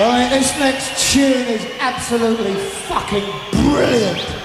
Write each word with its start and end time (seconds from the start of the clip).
Alright, 0.00 0.30
this 0.30 0.56
next 0.60 1.12
tune 1.12 1.48
is 1.48 1.66
absolutely 1.80 2.54
fucking 2.54 3.24
brilliant. 3.50 4.37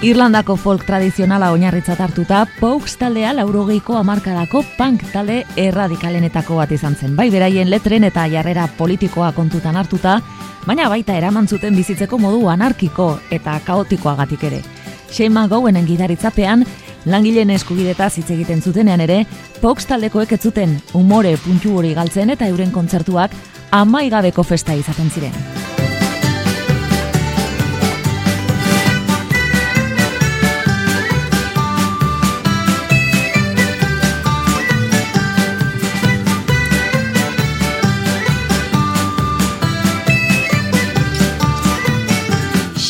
Irlandako 0.00 0.54
folk 0.56 0.86
tradizionala 0.88 1.50
oinarritzat 1.52 1.98
hartuta, 2.00 2.46
Pokes 2.56 2.94
taldea 2.96 3.34
laurogeiko 3.36 3.98
amarkadako 3.98 4.62
punk 4.78 5.04
talde 5.12 5.42
erradikalenetako 5.60 6.56
bat 6.56 6.72
izan 6.72 6.96
zen. 6.96 7.12
Bai 7.18 7.26
beraien 7.28 7.68
letren 7.68 8.08
eta 8.08 8.24
jarrera 8.32 8.64
politikoa 8.78 9.28
kontutan 9.36 9.76
hartuta, 9.76 10.16
baina 10.64 10.88
baita 10.88 11.18
eraman 11.20 11.48
zuten 11.48 11.76
bizitzeko 11.76 12.16
modu 12.16 12.48
anarkiko 12.48 13.10
eta 13.30 13.60
kaotikoagatik 13.66 14.48
ere. 14.48 14.64
Shane 15.12 15.34
McGowenen 15.34 15.84
gidaritzapean, 15.84 16.64
langileen 17.04 17.52
eskubideta 17.52 18.08
hitz 18.08 18.30
egiten 18.30 18.62
zutenean 18.64 19.04
ere, 19.04 19.26
Pokes 19.60 19.84
taldekoek 19.84 20.32
ez 20.32 20.40
zuten 20.40 20.78
umore 20.94 21.36
puntu 21.44 21.76
hori 21.76 21.92
galtzen 21.92 22.32
eta 22.32 22.48
euren 22.48 22.72
kontzertuak 22.72 23.36
amaigabeko 23.70 24.48
festa 24.48 24.72
izaten 24.72 25.10
ziren. 25.10 25.59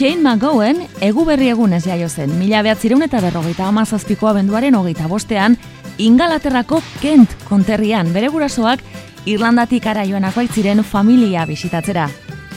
Shane 0.01 0.23
McGowan 0.23 0.79
egu 1.05 1.27
berri 1.29 1.51
egunez 1.53 1.83
jaio 1.85 2.07
zen, 2.09 2.31
mila 2.41 2.63
behatzireun 2.65 3.03
eta 3.05 3.19
berrogeita 3.21 3.67
amazazpikoa 3.69 4.31
benduaren 4.33 4.73
hogeita 4.79 5.05
bostean, 5.11 5.59
Ingalaterrako 6.01 6.79
Kent 7.03 7.35
konterrian 7.51 8.09
bere 8.15 8.31
gurasoak 8.33 8.81
Irlandatik 9.29 9.85
ara 9.93 10.07
joanako 10.09 10.47
ziren 10.49 10.81
familia 10.85 11.45
bisitatzera. 11.45 12.07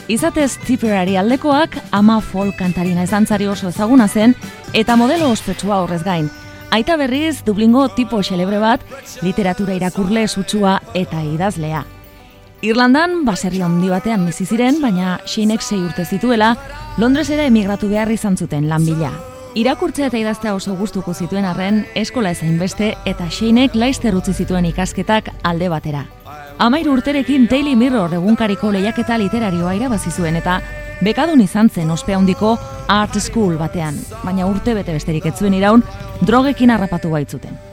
Izatez 0.08 0.54
Tipperary 0.64 1.18
aldekoak 1.20 1.76
ama 1.92 2.22
folk 2.22 2.56
kantarina 2.56 3.04
ezantzari 3.04 3.50
oso 3.52 3.74
ezaguna 3.76 4.08
zen 4.08 4.36
eta 4.72 4.96
modelo 4.96 5.28
ospetsua 5.30 5.82
horrez 5.84 6.04
gain. 6.06 6.30
Aita 6.72 6.96
berriz 6.96 7.44
Dublingo 7.44 7.90
tipo 7.90 8.24
xelebre 8.24 8.60
bat, 8.64 8.80
literatura 9.22 9.76
irakurle 9.76 10.30
sutsua 10.30 10.80
eta 10.94 11.20
idazlea. 11.22 11.84
Irlandan, 12.64 13.25
baserri 13.28 13.59
handi 13.59 13.89
batean 13.92 14.22
bizi 14.23 14.45
ziren, 14.47 14.78
baina 14.80 15.17
Sheinek 15.28 15.59
sei 15.61 15.81
urte 15.83 16.06
zituela, 16.08 16.53
Londresera 16.95 17.44
emigratu 17.50 17.89
behar 17.92 18.08
izan 18.14 18.38
zuten 18.39 18.69
lan 18.69 18.86
bila. 18.88 19.09
Irakurtzea 19.59 20.08
eta 20.08 20.22
idaztea 20.22 20.53
oso 20.56 20.78
gustuko 20.80 21.11
zituen 21.14 21.44
arren, 21.44 21.81
eskola 22.00 22.31
ezain 22.31 22.56
beste 22.61 22.94
eta 23.06 23.28
Sheinek 23.28 23.75
laizter 23.75 24.16
utzi 24.16 24.31
zituen 24.31 24.69
ikasketak 24.69 25.28
alde 25.44 25.67
batera. 25.73 26.06
Amairu 26.64 26.95
urterekin 26.95 27.50
Daily 27.52 27.75
Mirror 27.75 28.16
egunkariko 28.22 28.72
lehiaketa 28.72 29.19
literarioa 29.19 29.75
irabazi 29.75 30.16
zuen 30.16 30.39
eta 30.39 30.61
bekadun 31.03 31.44
izan 31.44 31.67
zen 31.67 31.91
ospe 31.91 32.16
handiko 32.16 32.56
Art 32.88 33.19
School 33.19 33.59
batean, 33.59 34.00
baina 34.23 34.47
urte 34.47 34.72
bete 34.80 34.95
besterik 34.95 35.28
ez 35.28 35.36
zuen 35.36 35.59
iraun 35.59 35.84
drogekin 36.23 36.72
harrapatu 36.72 37.12
baitzuten. 37.12 37.72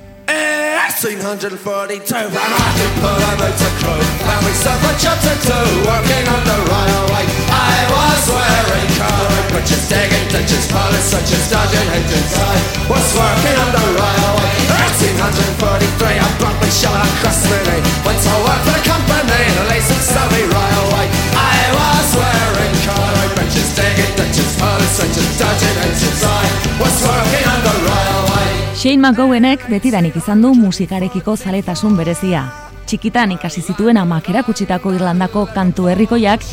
1842 1.00 2.12
And 2.12 2.36
I 2.36 2.68
could 2.76 2.94
pull 3.00 3.16
a 3.16 3.32
motor 3.40 3.72
crew. 3.80 3.96
And 3.96 4.40
we 4.44 4.52
suffered 4.52 5.00
to 5.00 5.32
do 5.48 5.60
Working 5.88 6.24
on 6.28 6.42
the 6.44 6.58
railway. 6.60 7.24
I 7.48 7.88
was 7.88 8.20
wearing 8.28 8.88
colored 9.00 9.46
breeches 9.48 9.88
Digging 9.88 10.28
ditches 10.28 10.68
Pilots 10.68 11.08
such 11.08 11.32
as 11.32 11.48
dodging 11.48 11.88
engines. 11.96 12.36
I 12.36 12.52
was 12.92 13.06
working 13.16 13.56
on 13.64 13.70
the 13.80 13.86
railway. 13.96 14.52
1843 15.00 16.20
I 16.20 16.28
brought 16.36 16.60
my 16.60 16.68
shell 16.68 16.92
across 16.92 17.48
my 17.48 17.56
knee 17.64 17.80
Went 18.04 18.20
to 18.20 18.36
work 18.44 18.60
for 18.60 18.76
the 18.76 18.84
company 18.84 19.40
The 19.56 19.64
Lacey 19.72 19.96
Surrey 20.04 20.44
Railway 20.52 21.06
I 21.32 21.64
was 21.80 22.08
wearing 22.12 22.76
colored 22.84 23.32
breeches 23.40 23.72
Digging 23.72 24.20
ditches 24.20 24.52
Pilots 24.60 25.00
such 25.00 25.16
as 25.16 25.28
dodging 25.40 25.76
engines. 25.80 26.20
I 26.28 26.44
was 26.76 26.92
working 27.08 27.46
on 27.48 27.60
the 27.64 27.79
Shane 28.80 28.96
McGowenek 28.96 29.66
betidanik 29.68 30.14
izan 30.16 30.40
du 30.40 30.54
musikarekiko 30.56 31.34
zaletasun 31.36 31.98
berezia. 31.98 32.46
Txikitan 32.88 33.34
ikasi 33.34 33.60
zituen 33.60 34.00
amak 34.00 34.30
erakutsitako 34.32 34.94
Irlandako 34.96 35.42
kantu 35.52 35.90
herrikoiak 35.92 36.46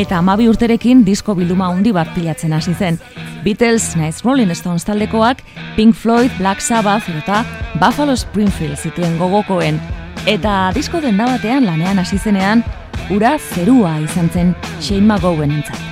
eta 0.00 0.22
amabi 0.22 0.48
urterekin 0.48 1.04
disko 1.04 1.36
bilduma 1.36 1.68
handi 1.68 1.92
bat 1.92 2.08
pilatzen 2.16 2.56
hasi 2.56 2.72
zen. 2.72 2.96
Beatles, 3.44 3.90
Nice 4.00 4.24
Rolling 4.24 4.56
Stones 4.56 4.88
taldekoak, 4.88 5.44
Pink 5.76 5.92
Floyd, 5.92 6.32
Black 6.38 6.64
Sabbath 6.64 7.12
eta 7.20 7.44
Buffalo 7.76 8.16
Springfield 8.16 8.80
zituen 8.80 9.18
gogokoen. 9.20 9.76
Eta 10.24 10.70
disko 10.72 11.04
denda 11.04 11.28
batean 11.36 11.68
lanean 11.68 12.00
hasi 12.00 12.16
zenean, 12.16 12.64
ura 13.12 13.36
zerua 13.36 13.98
izan 14.00 14.32
zen 14.32 14.56
Shane 14.80 15.04
McGowen 15.04 15.60
entzat. 15.60 15.83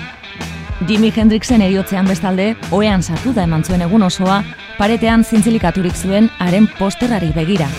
Jimi 0.88 1.12
Hendrixen 1.14 1.62
eriotzean 1.62 2.08
bestalde, 2.10 2.52
oean 2.74 3.02
sartu 3.02 3.32
da 3.36 3.46
eman 3.46 3.62
zuen 3.62 3.84
egun 3.86 4.02
osoa, 4.02 4.42
paretean 4.78 5.24
zintzilikaturik 5.24 5.94
zuen 5.94 6.30
haren 6.42 6.66
posterari 6.78 7.30
begira. 7.36 7.70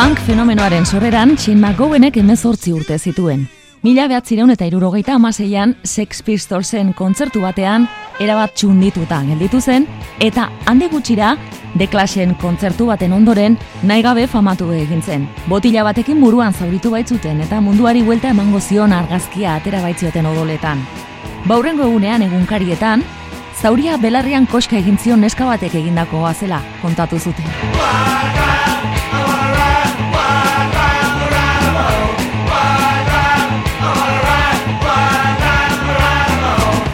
Punk 0.00 0.20
fenomenoaren 0.24 0.86
sorreran, 0.86 1.34
Shane 1.36 1.60
McGowenek 1.60 2.14
emezortzi 2.16 2.72
urte 2.72 2.96
zituen. 2.96 3.42
Mila 3.84 4.06
behatzireun 4.08 4.48
eta 4.54 4.64
irurogeita 4.64 5.12
amaseian 5.18 5.74
Sex 5.84 6.22
Pistolsen 6.24 6.94
kontzertu 6.96 7.42
batean 7.44 7.84
erabat 8.16 8.54
txundituta 8.56 9.18
gelditu 9.26 9.60
zen, 9.60 9.84
eta 10.24 10.46
handi 10.64 10.88
gutxira 10.88 11.34
The 11.74 11.90
Clashen 11.92 12.32
kontzertu 12.40 12.86
baten 12.88 13.12
ondoren 13.12 13.58
nahi 13.82 14.00
gabe 14.06 14.24
famatu 14.26 14.70
egin 14.72 15.02
zen. 15.02 15.28
Botila 15.52 15.84
batekin 15.84 16.24
buruan 16.24 16.56
zauritu 16.56 16.94
baitzuten 16.96 17.44
eta 17.44 17.60
munduari 17.60 18.00
buelta 18.00 18.32
emango 18.32 18.60
zion 18.60 18.96
argazkia 18.96 19.58
atera 19.58 19.82
baitzioten 19.84 20.32
odoletan. 20.32 20.80
Baurrengo 21.44 21.84
egunean 21.90 22.24
egunkarietan, 22.24 23.04
zauria 23.60 24.00
belarrian 24.00 24.48
koska 24.48 24.80
egin 24.80 24.96
zion 24.96 25.20
neska 25.20 25.44
batek 25.44 25.76
egindakoa 25.84 26.32
zela 26.32 26.64
kontatu 26.80 27.20
zuten. 27.20 28.59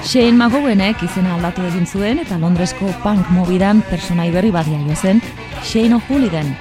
Shane 0.06 0.36
McGowenek 0.38 1.00
izena 1.02 1.32
aldatu 1.34 1.64
egin 1.66 1.86
zuen 1.86 2.20
eta 2.22 2.36
Londresko 2.38 2.92
punk 3.02 3.26
mobidan 3.34 3.80
personai 3.88 4.28
berri 4.30 4.52
badia 4.54 4.78
jo 4.84 4.94
zen, 4.94 5.18
Shane 5.66 5.96
O'Hooligan. 5.96 6.52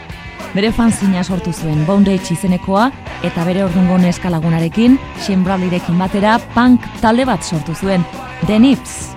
Bere 0.55 0.71
fanzina 0.73 1.21
sortu 1.23 1.53
zuen 1.53 1.83
Bondage 1.85 2.33
izenekoa 2.33 2.87
eta 3.27 3.45
bere 3.45 3.61
ordungo 3.67 3.99
neska 4.01 4.31
lagunarekin, 4.33 4.97
Shane 5.21 5.45
Bradleyrekin 5.45 6.01
batera 6.01 6.39
punk 6.55 6.89
talde 7.03 7.27
bat 7.29 7.45
sortu 7.45 7.75
zuen, 7.75 8.01
The 8.47 8.57
Nips. 8.57 9.13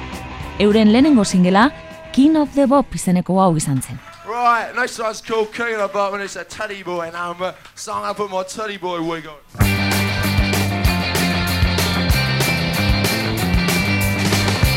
Euren 0.61 0.93
lehenengo 0.93 1.25
singela, 1.25 1.71
King 2.13 2.37
of 2.37 2.53
the 2.53 2.67
Bob 2.67 2.93
izeneko 2.93 3.41
hau 3.41 3.55
izan 3.57 3.81
zen. 3.81 3.97
Right, 4.29 4.77
next 4.77 5.01
one's 5.01 5.23
called 5.23 5.55
King 5.55 5.81
of 5.81 5.89
the 5.89 5.89
Bob 5.89 6.13
and 6.13 6.23
it's 6.23 6.37
a 6.37 6.45
Teddy 6.45 6.83
Boy 6.83 7.09
number. 7.11 7.55
Song 7.75 8.05
I 8.05 8.13
put 8.13 8.31
my 8.31 8.45
Teddy 8.45 8.77
Boy 8.77 9.01
wig 9.01 9.25
on. 9.27 9.78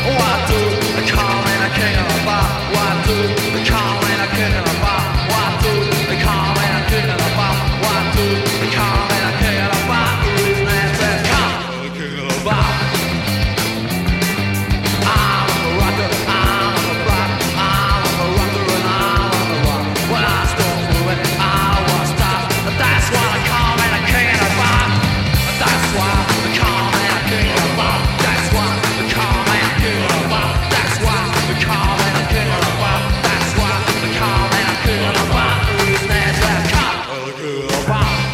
What 0.04 0.48
do 0.48 0.58
I 0.98 1.02
call 1.06 1.42
in 1.52 1.62
a 1.62 1.70
king 1.78 1.96
of? 1.96 2.26
What 2.74 3.06
do 3.06 3.60
I 3.60 3.64
call? 3.64 4.01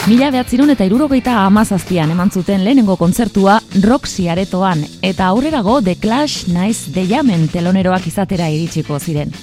Mila 0.08 0.30
behatzirun 0.32 0.70
eta 0.72 0.86
irurogeita 0.88 1.34
amazazpian 1.44 2.08
eman 2.14 2.30
zuten 2.32 2.62
lehenengo 2.64 2.94
kontzertua 2.96 3.58
Roxy 3.82 4.30
aretoan 4.32 4.80
eta 5.04 5.26
aurrerago 5.28 5.82
The 5.84 5.98
Clash 6.00 6.46
Nice 6.48 6.94
The 6.94 7.04
Jamen 7.10 7.44
teloneroak 7.52 8.06
izatera 8.08 8.46
iritsiko 8.48 8.96
ziren. 8.98 9.34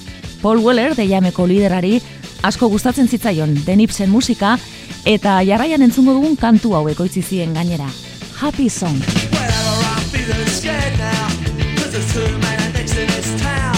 Paul 0.42 0.64
Weller 0.66 0.96
The 0.98 1.06
Jameko 1.06 1.46
liderari 1.46 2.00
asko 2.42 2.72
gustatzen 2.74 3.06
zitzaion 3.06 3.54
denipsen 3.68 4.10
musika 4.10 4.56
eta 5.06 5.38
jarraian 5.46 5.86
entzungo 5.86 6.18
dugun 6.18 6.34
kantu 6.36 6.74
hau 6.74 6.88
ekoitzi 6.90 7.22
zien 7.22 7.54
gainera. 7.54 7.86
Happy 8.42 8.68
Song. 8.68 8.98
Whenever 9.38 9.78
I'm 9.94 10.10
feeling 10.10 10.50
scared 10.50 10.98
now, 10.98 11.30
'cause 11.78 11.92
there's 11.94 12.12
too 12.12 12.38
many 12.42 12.74
dicks 12.74 12.98
in 12.98 13.06
this 13.14 13.40
town. 13.40 13.75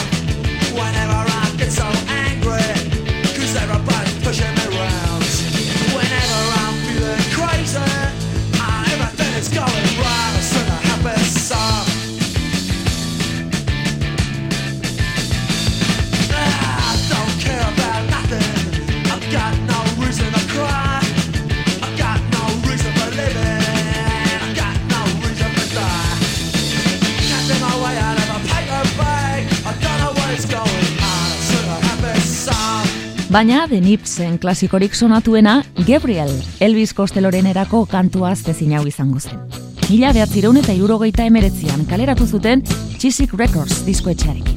Baina 33.30 33.68
The 33.68 33.82
Nipsen 33.82 34.38
klasikorik 34.40 34.94
sonatuena 34.96 35.58
Gabriel, 35.86 36.30
Elvis 36.62 36.94
Costellorenerako 36.96 37.84
kantua 37.92 38.32
zezin 38.36 38.72
hau 38.78 38.86
izango 38.88 39.20
zen. 39.20 39.42
Mila 39.90 40.14
behatzireun 40.16 40.62
eta 40.64 40.72
irurogeita 40.72 41.28
emeretzian 41.28 41.84
kaleratu 41.92 42.28
zuten 42.28 42.64
Chisik 42.98 43.36
Records 43.36 43.84
diskoetxearekin. 43.86 44.57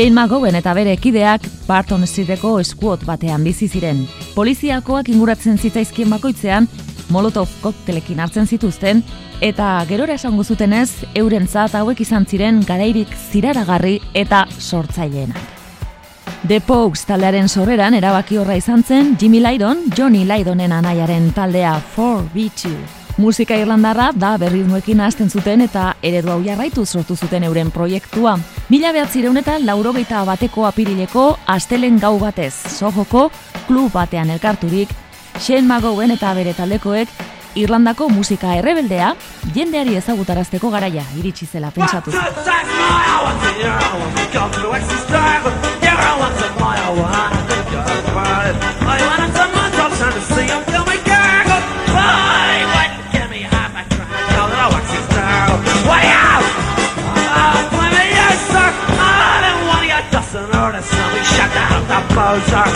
Shane 0.00 0.14
McGowan 0.16 0.56
eta 0.56 0.72
bere 0.72 0.94
ekideak 0.96 1.42
Barton 1.66 2.06
Streeteko 2.08 2.54
eskuot 2.62 3.02
batean 3.04 3.42
bizi 3.44 3.66
ziren. 3.68 3.98
Poliziakoak 4.32 5.10
inguratzen 5.12 5.58
zitzaizkien 5.60 6.08
bakoitzean, 6.08 6.64
Molotov 7.12 7.50
koktelekin 7.60 8.22
hartzen 8.24 8.48
zituzten, 8.48 9.02
eta 9.44 9.66
gerora 9.90 10.14
esango 10.16 10.40
zutenez, 10.40 11.02
eurentzat 11.20 11.74
hauek 11.76 12.00
izan 12.00 12.24
ziren 12.24 12.62
garairik 12.64 13.12
ziraragarri 13.12 13.98
eta 14.16 14.46
sortzaileenak. 14.56 15.42
The 16.48 16.62
Pogues 16.64 17.04
taldearen 17.04 17.52
sorreran 17.52 17.98
erabaki 18.00 18.40
horra 18.40 18.56
izan 18.56 18.80
zen 18.80 19.18
Jimmy 19.20 19.44
Lydon, 19.44 19.84
Johnny 19.92 20.24
Lydonen 20.24 20.72
anaiaren 20.72 21.28
taldea 21.36 21.74
4B2. 21.92 22.72
Musika 23.20 23.60
irlandarra 23.60 24.14
da 24.16 24.38
berritmoekin 24.40 25.04
hasten 25.04 25.28
zuten 25.28 25.60
eta 25.68 25.90
eredu 26.00 26.32
hau 26.32 26.40
jarraitu 26.40 26.86
sortu 26.86 27.20
zuten 27.20 27.44
euren 27.44 27.68
proiektua. 27.70 28.38
Mila 28.70 28.92
behatzireun 28.94 29.34
laurogeita 29.66 30.20
bateko 30.24 30.64
apirileko 30.68 31.38
astelen 31.50 31.98
gau 31.98 32.12
batez, 32.20 32.54
sojoko 32.54 33.24
klub 33.66 33.90
batean 33.92 34.30
elkarturik, 34.30 34.88
Shane 35.40 35.66
McGowan 35.66 36.12
eta 36.14 36.32
bere 36.34 36.54
taldekoek 36.54 37.08
Irlandako 37.56 38.08
musika 38.08 38.54
errebeldea 38.54 39.16
jendeari 39.56 39.96
ezagutarazteko 39.98 40.70
garaia 40.70 41.02
iritsi 41.18 41.46
zela 41.46 41.72
pentsatu. 41.74 42.12
an 60.34 60.46
sonora, 60.46 60.82
so 60.82 61.02
we 61.12 61.24
shut 61.24 61.50
down 61.54 61.82
the 61.88 62.00
poser. 62.14 62.66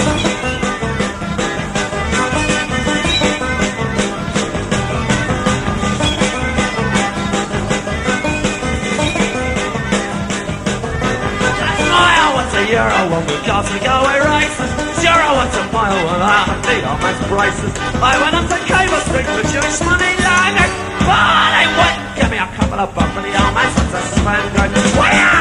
Euro 12.65 13.11
when 13.11 13.27
we 13.27 13.37
cosmic 13.45 13.83
away 13.83 14.19
races 14.19 14.71
Zero 14.99 15.27
what's 15.37 15.55
a 15.55 15.65
mile 15.71 15.95
when 16.07 16.23
I'm 16.23 16.49
a 16.49 16.57
beat 16.65 16.83
on 16.83 16.99
my 16.99 17.13
braces 17.29 17.73
I 18.01 18.17
went 18.23 18.35
up 18.35 18.49
to 18.49 18.59
Cable 18.65 19.03
Street 19.05 19.27
for 19.27 19.45
Jewish 19.53 19.81
money 19.85 20.15
liners 20.25 20.73
But 21.05 21.51
I 21.61 21.65
wouldn't 21.77 22.17
give 22.17 22.31
me 22.31 22.39
a 22.39 22.49
couple 22.57 22.81
of 22.81 22.95
bucks 22.95 23.13
for 23.13 23.21
the 23.21 23.37
almonds 23.37 23.79
and 23.79 23.95
a 23.95 24.01
spend 24.01 25.34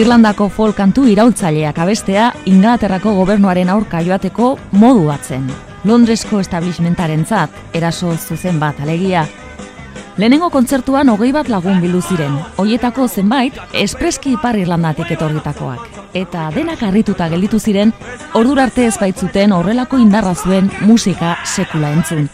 Irlandako 0.00 0.46
folk 0.48 0.78
kantu 0.80 1.02
iraultzaileak 1.12 1.76
abestea 1.82 2.30
Inglaterrako 2.48 3.10
gobernuaren 3.18 3.68
aurka 3.68 3.98
joateko 4.00 4.54
modu 4.80 5.02
batzen. 5.10 5.42
Londresko 5.84 6.38
establishmentarentzat 6.40 7.76
eraso 7.76 8.14
zuzen 8.16 8.56
bat 8.62 8.80
alegia. 8.80 9.26
Lehenengo 10.16 10.48
kontzertuan 10.54 11.10
hogei 11.12 11.34
bat 11.36 11.50
lagun 11.52 11.82
bildu 11.84 12.00
ziren, 12.00 12.38
hoietako 12.56 13.08
zenbait 13.08 13.58
espreski 13.82 14.32
ipar 14.38 14.56
Irlandatik 14.56 15.12
etorritakoak. 15.18 16.00
Eta 16.16 16.48
denak 16.54 16.80
harrituta 16.86 17.28
gelditu 17.28 17.60
ziren, 17.60 17.92
ordura 18.32 18.64
arte 18.70 18.86
ez 18.88 18.96
baitzuten 18.96 19.52
horrelako 19.52 20.00
indarra 20.00 20.32
zuen 20.34 20.72
musika 20.80 21.36
sekula 21.44 21.92
entzun. 21.92 22.24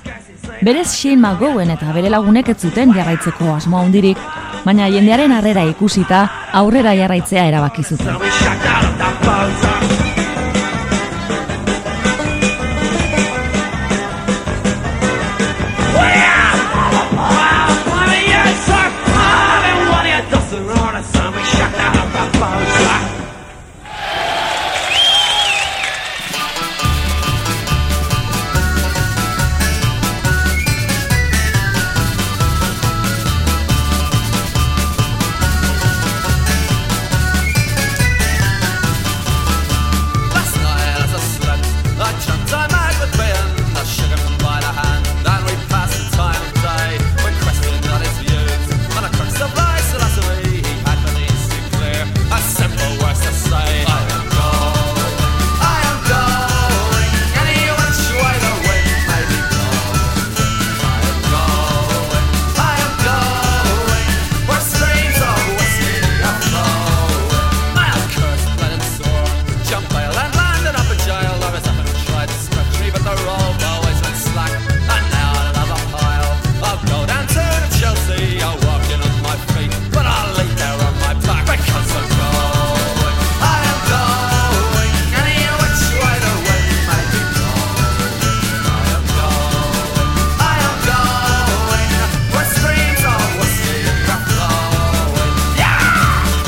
Berez 0.63 0.93
Shane 0.95 1.19
McGowan 1.19 1.75
eta 1.75 1.91
bere 1.93 2.15
lagunek 2.15 2.55
ez 2.55 2.61
zuten 2.63 2.95
jarraitzeko 2.95 3.51
asmoa 3.57 3.83
hundirik, 3.83 4.23
baina 4.67 4.89
jendearen 4.91 5.35
harrera 5.37 5.63
ikusita 5.71 6.25
aurrera 6.63 6.97
jarraitzea 7.03 7.47
erabaki 7.53 7.87
zuten. 7.87 9.96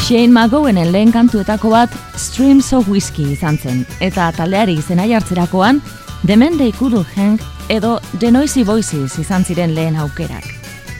Shane 0.09 0.33
McGowenen 0.33 0.89
lehen 0.89 1.11
kantuetako 1.13 1.69
bat 1.69 1.93
Streams 2.17 2.71
of 2.73 2.87
Whiskey 2.89 3.35
izan 3.35 3.59
zen, 3.61 3.83
eta 4.01 4.31
taldeari 4.33 4.79
izena 4.81 5.05
jartzerakoan 5.05 5.83
The 6.23 6.37
Men 6.37 6.57
They 6.57 6.73
Couldn't 6.73 7.13
Hang 7.13 7.37
edo 7.69 7.99
The 8.19 8.31
Noisy 8.33 8.65
Voices 8.65 9.19
izan 9.21 9.45
ziren 9.45 9.75
lehen 9.77 10.01
aukerak. 10.01 10.49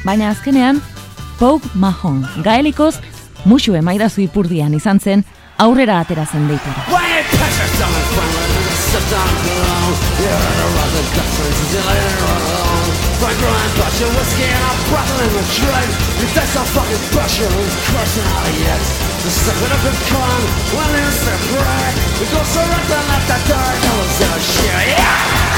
Baina 0.05 0.29
azkenean, 0.29 0.83
Pogue 1.39 1.73
Mahon, 1.73 2.21
gaelikoz, 2.45 2.99
musu 3.49 3.73
emaidazu 3.81 4.21
ipurdian 4.27 4.77
izan 4.77 5.01
zen, 5.01 5.25
aurrera 5.57 6.03
atera 6.05 6.27
zen 6.29 6.45
deitura. 6.53 6.85
Frank 13.19 13.35
Ryan's 13.43 13.75
butcher 13.75 14.11
whiskey 14.15 14.47
and 14.47 14.63
I'm 14.63 14.79
battling 14.95 15.33
the 15.35 15.43
dregs 15.59 15.95
If 16.23 16.31
that's 16.39 16.55
not 16.55 16.67
fucking 16.71 17.03
pressure, 17.11 17.51
who's 17.51 17.75
crushing 17.91 18.27
all 18.31 18.43
the 18.47 18.55
eggs? 18.71 18.91
The 19.27 19.33
second 19.35 19.75
of 19.75 19.83
the 19.83 19.95
con, 20.07 20.41
well, 20.71 20.95
it's 21.03 21.19
the 21.27 21.35
prey 21.51 21.89
We 22.23 22.25
go 22.31 22.43
so 22.47 22.63
right 22.63 22.91
and 22.95 23.07
left 23.11 23.27
that 23.27 23.43
dark, 23.51 23.75
I 23.75 23.93
was 23.99 24.21
in 24.23 24.31
a 24.31 24.39
shit, 24.39 24.87
yeah! 24.95 25.58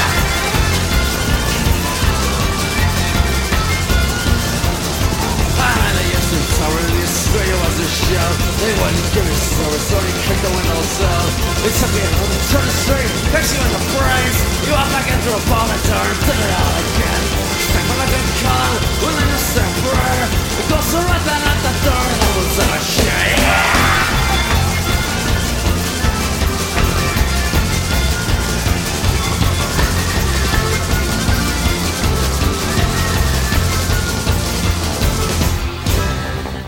Sorry, 6.31 7.03
Australia 7.03 7.57
was 7.59 7.75
a 7.75 7.89
show 7.91 8.29
They 8.63 8.71
wouldn't 8.79 9.07
give 9.11 9.27
me 9.27 9.35
service, 9.35 9.83
so 9.83 9.99
they 9.99 10.15
kicked 10.23 10.39
the 10.39 10.53
windows 10.55 10.95
out 11.03 11.31
They 11.59 11.73
took 11.75 11.91
me 11.91 12.03
home, 12.07 12.31
turned 12.47 12.69
the 12.71 12.77
street, 12.87 13.11
fixed 13.35 13.51
you 13.51 13.59
in 13.59 13.71
the 13.75 13.83
brains 13.91 14.37
You 14.63 14.71
walk 14.71 14.87
back 14.95 15.11
into 15.11 15.27
a 15.27 15.41
vomit 15.51 15.81
door 15.91 16.07
and 16.07 16.19
did 16.23 16.39
it 16.39 16.51
all 16.55 16.75
again 16.87 17.23
Stank 17.67 17.83
me 17.83 17.95
like 17.99 18.15
a 18.15 18.21
con, 18.47 18.71
when 19.03 19.13
they 19.19 19.27
just 19.27 19.47
said 19.51 19.71
prayer 19.83 20.27
It 20.55 20.65
goes 20.71 20.87
right 20.95 21.23
down 21.27 21.43
at 21.51 21.59
the 21.67 21.73
door 21.83 21.99
and 21.99 22.19
I 22.23 22.29
was 22.39 22.55
in 22.63 22.69
a 22.71 22.79
shit, 22.79 23.80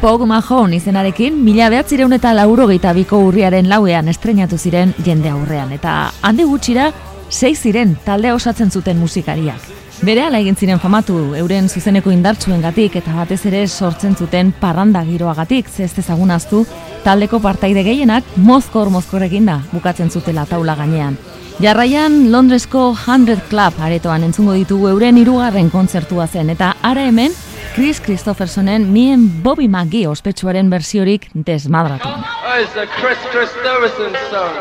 Pog 0.03 0.25
Mahon 0.27 0.73
izenarekin, 0.75 1.37
mila 1.45 1.69
behatzireun 1.71 2.11
eta 2.11 2.33
laurogeita 2.35 2.91
biko 2.91 3.21
urriaren 3.23 3.69
lauean 3.71 4.09
estrenatu 4.11 4.57
ziren 4.59 4.89
jende 5.05 5.29
aurrean. 5.31 5.69
Eta 5.71 5.93
handi 6.27 6.43
gutxira, 6.43 6.89
sei 7.29 7.53
ziren 7.55 7.93
talde 8.03 8.33
osatzen 8.35 8.67
zuten 8.67 8.99
musikariak. 8.99 9.63
Bere 10.03 10.25
ala 10.25 10.41
egin 10.43 10.59
ziren 10.59 10.81
famatu 10.83 11.15
euren 11.39 11.69
zuzeneko 11.69 12.11
indartsuen 12.11 12.59
gatik 12.65 12.97
eta 12.99 13.13
batez 13.15 13.45
ere 13.47 13.61
sortzen 13.69 14.17
zuten 14.19 14.51
parranda 14.59 15.05
giroagatik, 15.07 15.71
zez 15.71 15.93
ezagunaztu, 16.03 16.65
taldeko 17.05 17.39
partaide 17.39 17.87
gehienak 17.87 18.35
mozkor 18.35 18.91
mozkorrekin 18.91 19.47
da 19.47 19.61
bukatzen 19.71 20.11
zutela 20.11 20.43
taula 20.45 20.75
gainean. 20.75 21.15
Jarraian 21.63 22.29
Londresko 22.33 22.89
100 23.05 23.39
Club 23.47 23.79
aretoan 23.79 24.27
entzungo 24.27 24.59
ditugu 24.59 24.91
euren 24.91 25.23
hirugarren 25.23 25.71
kontzertua 25.71 26.27
zen 26.27 26.49
eta 26.49 26.75
ara 26.81 27.07
hemen 27.07 27.31
Chris 27.73 27.99
Christophersonen 27.99 28.91
mien 28.91 29.41
Bobby 29.43 29.67
McGee 29.67 30.07
ospetsuaren 30.07 30.69
versiorik 30.69 31.29
desmadratu. 31.33 32.07
Oh, 32.07 32.61
it's 32.61 32.75
a 32.75 32.85
Chris 32.99 33.17
Christopherson 33.31 34.13
song. 34.29 34.53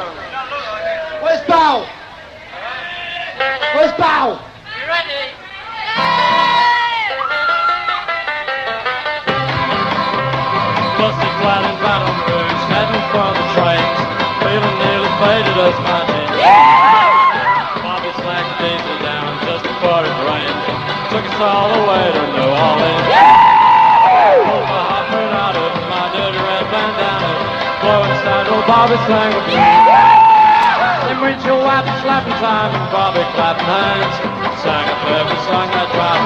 Where's 1.23 1.47
Bow? 1.47 1.85
Where's 3.75 3.93
Bow? 3.99 4.39
Busted 10.99 11.35
flat 11.43 11.63
and 11.67 11.79
flat 11.79 12.01
on 12.03 12.15
the 12.17 12.25
roads, 12.33 12.63
heading 12.71 13.05
for 13.13 13.29
the 13.37 13.47
trains, 13.55 13.99
feeling 14.43 14.77
nearly 14.79 15.11
faded 15.21 15.59
as 15.59 15.77
my 15.85 16.01
name. 16.07 17.12
All 21.43 21.69
the 21.75 21.83
way 21.91 22.07
to 22.15 22.23
New 22.31 22.51
Orleans. 22.55 23.07
My 24.71 24.83
hot 24.87 25.05
foot 25.11 25.33
out 25.35 25.57
of 25.59 25.73
my 25.91 26.05
dirty 26.15 26.39
red 26.39 26.67
bandana, 26.71 27.33
blowing 27.83 28.17
sandal. 28.23 28.63
Bobby 28.71 28.99
sang 29.11 29.31
with 29.35 29.47
me. 29.51 29.59
Reach 31.23 31.45
your 31.47 31.59
wipe 31.63 31.87
slapping 32.03 32.35
time, 32.43 32.75
and 32.75 32.87
Bobby 32.91 33.23
clapping 33.35 33.63
hands. 33.63 34.15
Sang 34.59 34.87
a 34.91 34.97
perfect 35.07 35.43
song 35.47 35.71
that 35.71 35.87
drive 35.95 36.19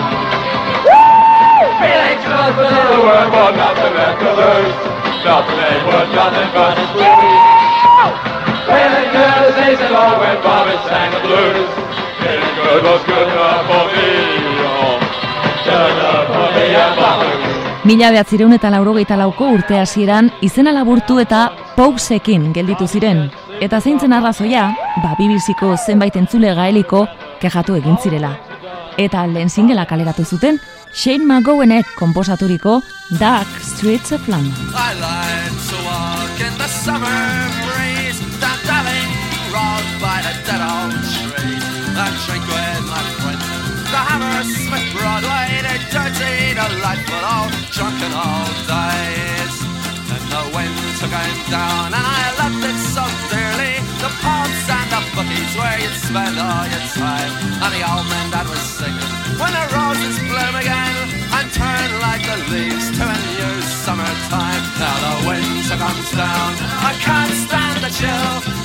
Feeling 1.77 2.19
close 2.25 2.57
but 2.57 2.73
in 2.73 2.87
the 2.97 3.01
world, 3.05 3.29
but 3.29 3.53
nothing 3.61 3.93
left 3.93 4.21
to 4.25 4.33
lose. 4.33 4.77
Nothing 5.21 5.61
ain't 5.61 5.85
worth 5.85 6.11
nothing 6.17 6.49
but 6.57 6.81
his 6.81 6.91
blues. 6.97 7.45
Feeling 8.65 9.09
good 9.13 9.41
as 9.53 9.57
easy 9.69 9.89
long 9.93 10.17
when 10.17 10.41
Bobby 10.41 10.77
sang 10.89 11.13
the 11.13 11.21
blues. 11.21 11.69
Feeling 12.25 12.55
good 12.57 12.81
was 12.89 13.03
good 13.05 13.29
enough 13.29 13.69
for 13.69 13.85
me. 13.93 14.09
Oh, 14.65 15.06
Mila 17.87 18.09
behatzireun 18.11 18.53
eta 18.57 18.71
laurogeita 18.73 19.17
lauko 19.21 19.47
urte 19.55 19.79
hasieran 19.79 20.33
izena 20.43 20.73
laburtu 20.75 21.21
eta 21.23 21.53
Pousekin 21.77 22.49
gelditu 22.55 22.89
ziren. 22.89 23.29
Eta 23.63 23.79
zeintzen 23.81 24.13
arrazoia, 24.13 24.65
ba 25.03 25.15
bibiziko 25.19 25.77
zenbait 25.77 26.17
entzule 26.19 26.55
gaeliko 26.55 27.07
kejatu 27.41 27.77
egin 27.79 27.97
zirela. 28.03 28.33
Eta 28.99 29.27
lehen 29.31 29.51
singela 29.51 29.87
kaleratu 29.87 30.25
zuten, 30.25 30.59
Shane 30.93 31.25
McGowanek 31.25 31.95
komposaturiko 31.99 32.81
Dark 33.21 33.49
Streets 33.63 34.13
of 34.13 34.27
London. 34.29 34.55
I 34.75 34.95
like 34.99 35.57
to 35.71 35.79
walk 35.87 36.41
in 36.41 36.59
the 36.59 36.69
summer 36.69 37.51
breeze, 37.69 37.97
drunken 47.77 48.13
old 48.17 48.57
days. 48.65 49.55
And 50.09 50.25
the 50.33 50.45
winds 50.57 50.99
are 51.05 51.13
going 51.13 51.41
down, 51.53 51.93
and 51.93 52.07
I 52.21 52.25
loved 52.41 52.65
it 52.65 52.79
so 52.97 53.05
dearly. 53.29 53.77
The 54.01 54.11
pubs 54.25 54.65
and 54.65 54.89
the 54.89 55.01
bookies 55.13 55.53
where 55.61 55.77
you'd 55.85 55.99
spend 56.01 56.41
all 56.41 56.65
your 56.73 56.87
time, 56.97 57.33
and 57.61 57.71
the 57.77 57.85
old 57.85 58.09
man 58.09 58.29
that 58.33 58.49
was 58.49 58.65
singing 58.81 59.13
when 59.37 59.53
the 59.53 59.67
roses 59.77 60.17
bloom 60.25 60.57
again 60.57 60.97
and 61.37 61.47
turn 61.53 61.89
like 62.01 62.25
the 62.25 62.39
leaves 62.49 62.89
to 62.97 63.05
a 63.05 63.19
new 63.37 63.61
summertime. 63.85 64.65
Now 64.81 64.97
the 65.05 65.15
winter 65.29 65.77
comes 65.77 66.11
down, 66.17 66.51
I 66.81 66.93
can't 67.05 67.35
stand 67.45 67.77
the 67.85 67.93
chill 67.93 68.56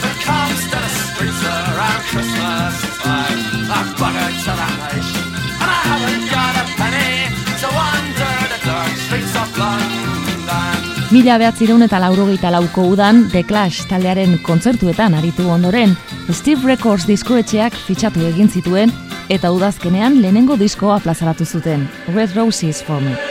Mila 11.11 11.33
behatzireun 11.41 11.83
eta 11.83 11.97
laurogeita 11.99 12.47
lauko 12.53 12.85
udan 12.93 13.25
The 13.33 13.41
Clash 13.43 13.83
taldearen 13.89 14.37
kontzertuetan 14.45 15.17
aritu 15.19 15.49
ondoren, 15.51 15.97
Steve 16.31 16.63
Records 16.63 17.03
diskoetxeak 17.09 17.75
fitxatu 17.89 18.23
egin 18.29 18.47
zituen 18.47 18.95
eta 19.27 19.51
udazkenean 19.51 20.21
lehenengo 20.23 20.55
diskoa 20.55 21.01
plazaratu 21.03 21.43
zuten, 21.43 21.83
Red 22.15 22.39
Roses 22.39 22.79
for 22.87 23.03
Me. 23.03 23.30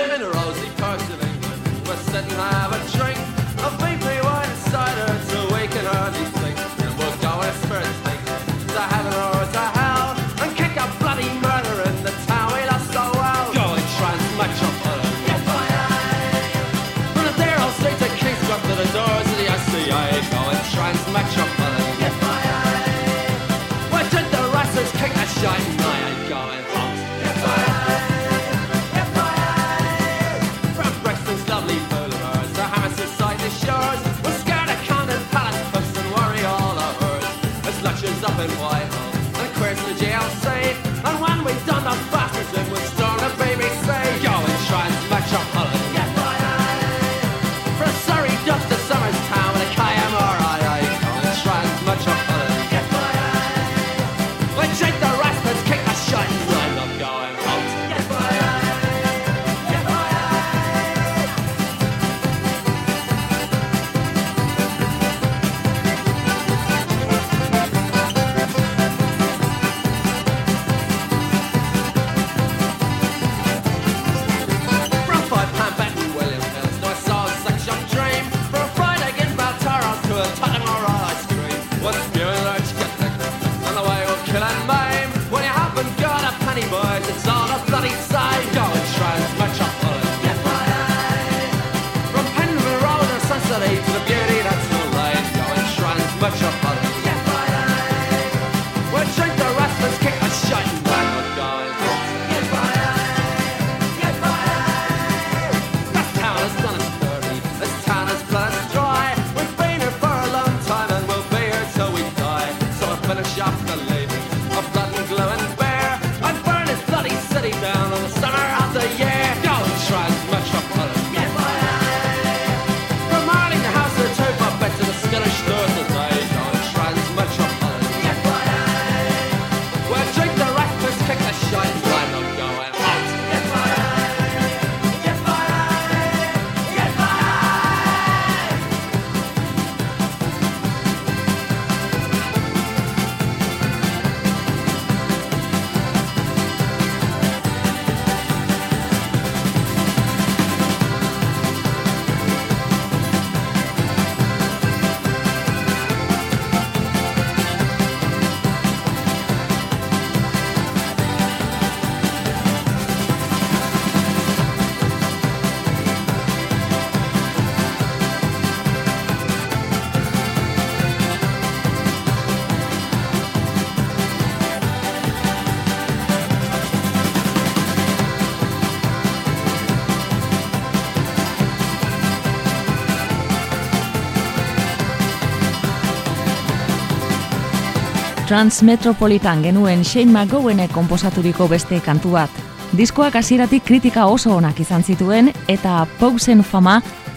Transmetropolitan 188.30 189.40
genuen 189.43 189.80
Shane 189.84 190.12
McGowanek 190.12 190.71
konposaturiko 190.71 191.49
beste 191.50 191.80
kantu 191.82 192.12
bat. 192.14 192.36
Diskoak 192.78 193.16
hasieratik 193.19 193.64
kritika 193.66 194.04
oso 194.06 194.36
onak 194.36 194.60
izan 194.62 194.84
zituen 194.86 195.32
eta 195.50 195.80
Poguesen 195.99 196.45
fama 196.47 196.76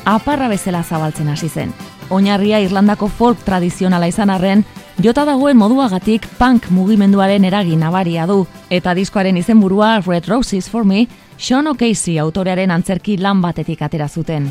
aparra 0.10 0.47
bezala 0.49 0.82
zabaltzen 0.82 1.30
hasi 1.30 1.52
zen. 1.54 1.76
Oinarria 2.10 2.63
Irlandako 2.65 3.12
folk 3.13 3.45
tradizionala 3.45 4.10
izan 4.10 4.34
arren, 4.34 4.65
jota 5.06 5.28
dagoen 5.30 5.62
moduagatik 5.62 6.26
punk 6.39 6.71
mugimenduaren 6.73 7.45
eragin 7.45 7.86
nabaria 7.86 8.26
du, 8.26 8.47
eta 8.73 8.97
diskoaren 8.97 9.38
izenburua 9.38 9.99
Red 10.02 10.34
Roses 10.34 10.65
for 10.67 10.84
Me, 10.84 11.06
Sean 11.38 11.69
O'Casey 11.69 12.17
autorearen 12.17 12.73
antzerki 12.73 13.21
lan 13.21 13.45
batetik 13.45 13.86
atera 13.86 14.10
zuten. 14.10 14.49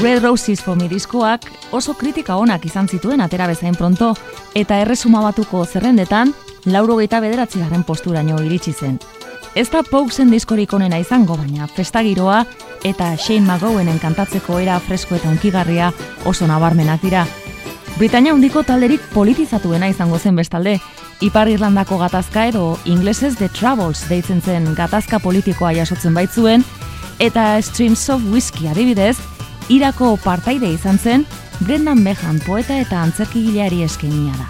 Red 0.00 0.22
Roses 0.22 0.62
for 0.62 0.76
Me 0.76 0.88
diskoak 0.88 1.48
oso 1.72 1.94
kritika 1.98 2.36
onak 2.38 2.64
izan 2.64 2.86
zituen 2.86 3.20
atera 3.20 3.48
bezain 3.50 3.74
pronto, 3.74 4.12
eta 4.54 4.76
erresuma 4.78 5.20
batuko 5.24 5.64
zerrendetan, 5.66 6.30
lauro 6.66 6.96
geita 7.00 7.18
bederatzi 7.20 7.58
garen 7.58 7.82
posturaino 7.82 8.38
iritsi 8.44 8.72
zen. 8.72 9.00
Ez 9.54 9.66
da 9.72 9.82
Poguesen 9.82 10.30
diskorik 10.30 10.72
onena 10.72 11.00
izango, 11.02 11.34
baina 11.36 11.66
festagiroa 11.66 12.44
eta 12.84 13.16
Shane 13.16 13.42
McGowenen 13.42 13.98
kantatzeko 13.98 14.60
era 14.62 14.78
fresko 14.78 15.16
eta 15.16 15.32
unkigarria 15.32 15.90
oso 16.24 16.46
nabarmenak 16.46 17.02
dira. 17.02 17.24
Britania 17.96 18.34
hundiko 18.34 18.62
talderik 18.62 19.02
politizatuena 19.14 19.88
izango 19.88 20.18
zen 20.18 20.36
bestalde, 20.36 20.76
Ipar 21.20 21.48
Irlandako 21.50 21.98
gatazka 21.98 22.46
edo 22.46 22.78
inglesez 22.84 23.34
The 23.40 23.48
Troubles 23.48 24.04
deitzen 24.08 24.40
zen 24.40 24.70
gatazka 24.76 25.18
politikoa 25.18 25.72
jasotzen 25.74 26.14
baitzuen, 26.14 26.62
eta 27.18 27.56
Streams 27.62 28.08
of 28.14 28.22
Whiskey 28.30 28.68
adibidez, 28.70 29.16
irako 29.68 30.16
partaide 30.24 30.72
izan 30.72 30.98
zen, 30.98 31.24
Brendan 31.60 32.04
Behan 32.04 32.40
poeta 32.46 32.78
eta 32.78 33.02
antzerkigileari 33.02 33.82
eskenia 33.82 34.34
da. 34.38 34.46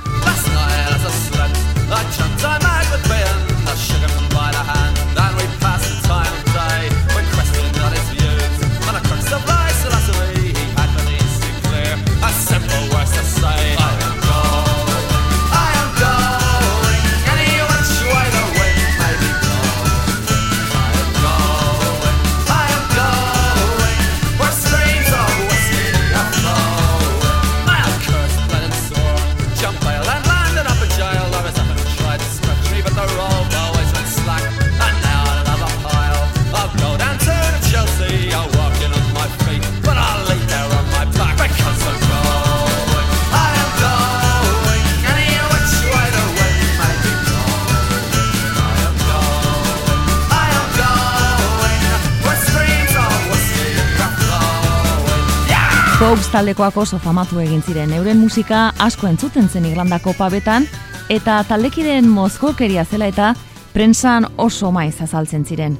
Pogues 56.08 56.30
taldekoak 56.32 56.76
oso 56.80 56.96
famatu 57.04 57.36
egin 57.42 57.60
ziren, 57.60 57.90
euren 57.92 58.16
musika 58.16 58.70
asko 58.80 59.10
entzuten 59.10 59.50
zen 59.52 59.66
Irlandako 59.68 60.14
pabetan, 60.16 60.64
eta 61.12 61.34
taldekideen 61.44 62.08
mozkokeria 62.08 62.86
zela 62.88 63.10
eta 63.12 63.34
prensan 63.74 64.24
oso 64.40 64.70
maiz 64.72 65.02
azaltzen 65.04 65.44
ziren. 65.44 65.76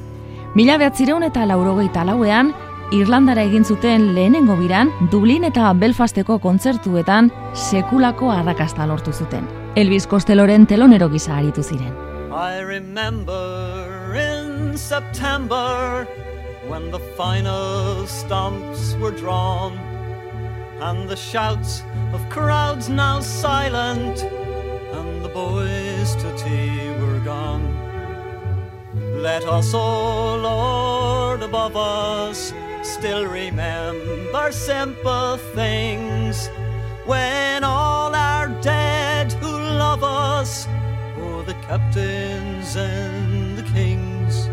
Mila 0.53 0.77
behatzireun 0.77 1.25
eta 1.25 1.47
laurogeita 1.49 2.05
lauean, 2.05 2.53
Irlandara 2.93 3.47
egin 3.49 3.65
zuten 3.65 4.11
lehenengo 4.13 4.53
biran, 4.61 4.93
Dublin 5.09 5.49
eta 5.49 5.73
Belfasteko 5.73 6.37
kontzertuetan 6.45 7.33
sekulako 7.55 8.29
arrakasta 8.29 8.85
lortu 8.85 9.09
zuten. 9.09 9.49
Elvis 9.73 10.05
Costelloren 10.05 10.69
telonero 10.69 11.09
gisa 11.09 11.39
aritu 11.41 11.65
ziren. 11.65 11.95
I 12.29 12.61
remember 12.61 14.13
in 14.13 14.77
September 14.77 16.05
when 16.69 16.91
the 16.91 17.01
final 17.17 18.05
stumps 18.05 18.93
were 19.01 19.15
drawn 19.17 19.88
and 20.81 21.09
the 21.09 21.15
shouts 21.15 21.83
of 22.13 22.27
crowds 22.29 22.89
now 22.89 23.19
silent 23.19 24.23
and 24.93 25.23
the 25.23 25.29
boys 25.29 26.15
to 26.15 26.31
tea 26.37 26.89
were 27.01 27.19
gone. 27.19 27.67
Let 29.21 29.43
us, 29.43 29.73
O 29.73 30.37
Lord 30.37 31.43
above 31.43 31.75
us, 31.75 32.53
still 32.83 33.27
remember 33.27 34.51
simple 34.51 35.37
things 35.53 36.49
when 37.05 37.63
all 37.63 38.15
are 38.15 38.47
dead 38.61 39.33
who 39.41 39.51
love 39.51 40.03
us. 40.03 40.67
Oh, 41.21 41.43
the 41.43 41.55
captains 41.67 42.75
and 42.77 43.57
the 43.57 43.63
kings. 43.73 44.47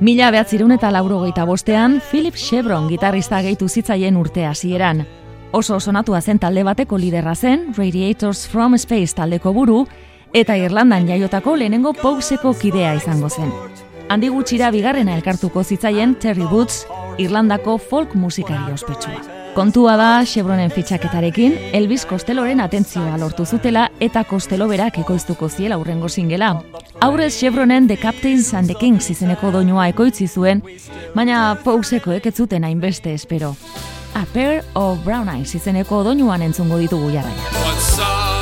Mila 0.00 0.30
behatzireun 0.30 0.72
eta 0.76 0.92
laurogeita 0.92 1.44
bostean, 1.44 2.00
Philip 2.00 2.36
Chevron 2.36 2.88
gitarrista 2.88 3.42
gehitu 3.42 3.68
zitzaien 3.68 4.16
urte 4.16 4.46
hasieran. 4.46 5.06
Oso 5.54 5.76
sonatua 5.78 6.18
zen 6.20 6.40
talde 6.42 6.64
bateko 6.66 6.96
liderra 6.98 7.36
zen, 7.36 7.68
Radiators 7.76 8.48
from 8.50 8.74
Space 8.74 9.14
taldeko 9.14 9.52
buru, 9.54 9.84
eta 10.34 10.56
Irlandan 10.58 11.06
jaiotako 11.06 11.54
lehenengo 11.60 11.92
Pogueseko 11.94 12.56
kidea 12.58 12.96
izango 12.98 13.30
zen. 13.30 13.52
Handi 14.10 14.32
gutxira 14.34 14.72
bigarrena 14.74 15.14
elkartuko 15.14 15.62
zitzaien 15.62 16.16
Terry 16.18 16.42
Woods, 16.42 16.88
Irlandako 17.22 17.78
folk 17.78 18.18
musikari 18.18 18.74
ospetsua. 18.74 19.22
Kontua 19.54 19.94
da 19.94 20.10
Chevronen 20.26 20.74
fitxaketarekin, 20.74 21.54
Elvis 21.72 22.02
Costelloren 22.10 22.58
atentzioa 22.58 23.14
lortu 23.22 23.46
zutela 23.46 23.92
eta 24.02 24.24
Costello 24.26 24.66
berak 24.66 24.98
ekoiztuko 25.06 25.48
ziela 25.48 25.78
urrengo 25.78 26.08
singela. 26.08 26.56
Aurrez 26.98 27.38
Chevronen 27.38 27.86
The 27.86 27.96
Captains 28.02 28.52
and 28.54 28.66
the 28.66 28.74
Kings 28.74 29.06
izeneko 29.14 29.54
doinua 29.54 29.86
ekoitzi 29.94 30.26
zuen, 30.26 30.66
baina 31.14 31.60
Pogueseko 31.62 32.10
ez 32.10 32.34
zuten 32.34 32.64
hainbeste 32.64 33.14
espero. 33.14 33.54
A 34.14 34.24
Pair 34.32 34.62
of 34.74 35.02
Brown 35.04 35.28
Eyes 35.28 35.54
izeneko 35.58 36.04
doinuan 36.06 36.42
entzungo 36.46 36.78
ditugu 36.78 37.10
jarraia. 37.16 38.33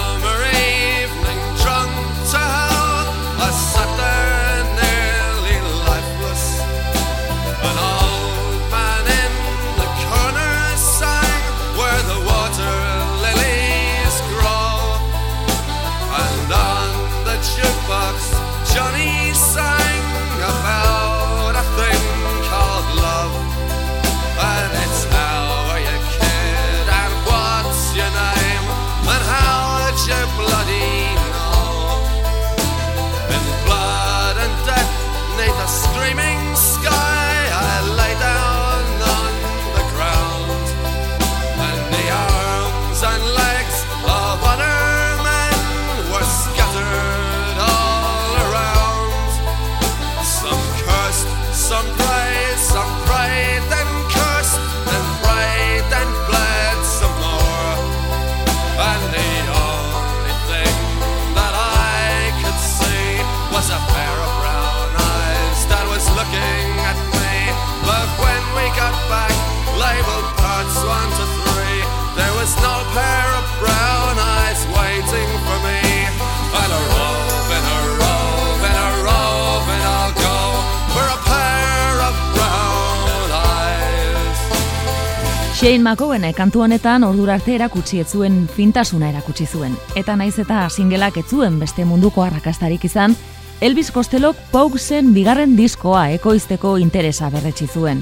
Shane 85.62 85.78
McGowan 85.78 86.24
kantu 86.34 86.64
honetan 86.64 87.04
ordura 87.06 87.36
arte 87.38 87.52
erakutsi 87.54 88.00
ez 88.02 88.08
zuen 88.10 88.48
fintasuna 88.50 89.12
erakutsi 89.12 89.44
zuen. 89.46 89.76
Eta 89.94 90.16
naiz 90.18 90.34
eta 90.42 90.64
singelak 90.66 91.20
ez 91.20 91.28
zuen 91.30 91.60
beste 91.60 91.84
munduko 91.86 92.24
arrakastarik 92.24 92.82
izan, 92.88 93.14
Elvis 93.62 93.92
Costellok 93.94 94.40
Poguesen 94.50 95.12
bigarren 95.14 95.54
diskoa 95.54 96.08
ekoizteko 96.16 96.72
interesa 96.82 97.30
berretsi 97.30 97.68
zuen. 97.70 98.00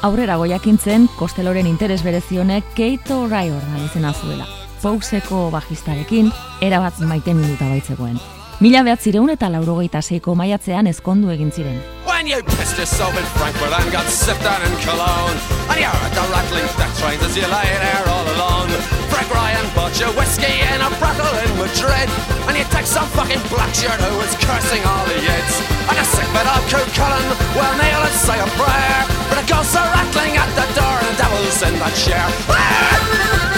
Aurrera 0.00 0.38
goiakintzen, 0.40 1.10
Costelloren 1.18 1.68
interes 1.68 2.00
berezionek 2.06 2.72
Kate 2.72 3.12
O'Riordan 3.12 3.84
izena 3.84 4.14
zuela. 4.14 4.48
Pogueseko 4.80 5.50
bajistarekin, 5.52 6.32
erabat 6.64 7.04
maite 7.04 7.36
minuta 7.36 7.68
baitzegoen. 7.68 8.16
Mila 8.62 8.84
behatzireun 8.86 9.32
eta 9.34 9.48
laurogeita 9.50 10.00
seiko 10.02 10.34
maiatzean 10.38 10.86
ezkondu 10.86 11.30
egin 11.34 11.50
ziren. 11.52 11.78
When 12.06 12.26
you 12.30 12.38
pissed 12.56 12.78
yourself 12.78 13.16
in 13.18 13.26
Frankfurt 13.36 13.72
and 13.78 13.90
got 13.92 14.06
sipped 14.06 14.44
down 14.44 14.62
in 14.62 14.74
Cologne 14.86 15.38
And 15.68 15.80
you 15.82 15.90
heard 15.90 16.14
the 16.14 16.24
rattling 16.30 16.68
death 16.78 16.94
trains 17.00 17.22
as 17.26 17.36
you 17.36 17.42
lay 17.50 17.70
there 17.82 18.06
all 18.08 18.24
alone. 18.36 18.70
Frank 19.10 19.28
Ryan 19.34 19.66
bought 19.74 19.98
you 19.98 20.08
whiskey 20.14 20.62
in 20.72 20.78
a 20.80 20.88
brothel 21.02 21.34
in 21.42 21.50
Madrid 21.58 22.08
And 22.46 22.56
you 22.56 22.64
take 22.70 22.86
some 22.86 23.08
fucking 23.18 23.42
black 23.50 23.74
shirt 23.74 23.98
who 23.98 24.14
was 24.22 24.32
cursing 24.46 24.82
all 24.86 25.04
the 25.10 25.18
yids 25.18 25.54
And 25.90 25.98
a 25.98 26.06
sick 26.06 26.28
bit 26.30 26.46
of 26.46 26.62
Coot 26.70 26.88
Cullen 26.94 27.26
will 27.58 27.74
kneel 27.76 28.02
and 28.06 28.16
say 28.16 28.38
a 28.38 28.48
prayer. 28.56 29.00
But 29.28 29.42
the 29.42 29.46
ghosts 29.50 29.74
are 29.74 29.90
rattling 29.90 30.38
at 30.38 30.50
the 30.54 30.66
door 30.78 30.94
and 31.02 31.08
the 31.10 31.16
devil's 31.18 31.60
in 31.66 31.74
that 31.82 31.94
chair 31.98 33.50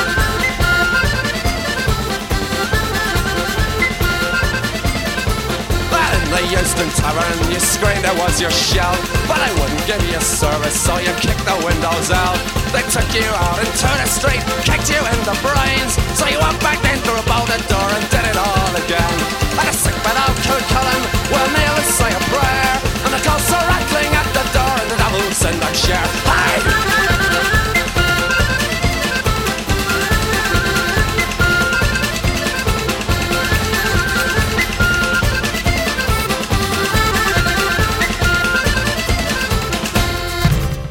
in 6.36 6.44
the 6.44 6.56
Euston 6.56 6.88
Tavern. 7.00 7.52
You 7.52 7.60
screamed 7.60 8.04
it 8.04 8.16
was 8.18 8.40
your 8.40 8.50
shell. 8.50 8.92
But 9.28 9.40
I 9.40 9.50
wouldn't 9.58 9.84
give 9.86 10.02
you 10.08 10.20
service 10.20 10.76
So 10.76 10.98
you 10.98 11.12
kicked 11.20 11.44
the 11.44 11.56
windows 11.64 12.10
out. 12.10 12.36
They 12.72 12.84
took 12.92 13.08
you 13.14 13.26
out 13.46 13.58
into 13.58 13.88
the 13.88 14.08
street 14.10 14.42
Kicked 14.66 14.90
you 14.90 15.00
in 15.00 15.20
the 15.24 15.36
brains. 15.40 15.96
So 16.18 16.28
you 16.28 16.38
went 16.38 16.58
back 16.60 16.80
in 16.84 16.98
through 17.04 17.20
a 17.20 17.26
bolted 17.26 17.62
door 17.68 17.88
And 17.88 18.04
did 18.10 18.24
it 18.26 18.36
all 18.36 18.72
again. 18.76 19.16
And 19.56 19.68
a 19.68 19.74
sick 19.74 19.96
bit 19.96 20.16
of 20.16 20.32
Coot 20.44 20.64
Cullen 20.72 21.02
Will 21.32 21.48
kneel 21.56 21.74
and 21.74 21.90
say 21.90 22.10
a 22.10 22.22
prayer. 22.28 22.74
And 23.06 23.12
the 23.16 23.22
ghosts 23.24 23.52
are 23.52 23.66
rattling 23.66 24.12
at 24.12 24.28
the 24.36 24.44
door 24.52 24.74
And 24.82 24.88
the 24.92 24.98
devil's 24.98 25.40
in 25.46 25.56
that 25.60 25.74
chair 25.74 26.25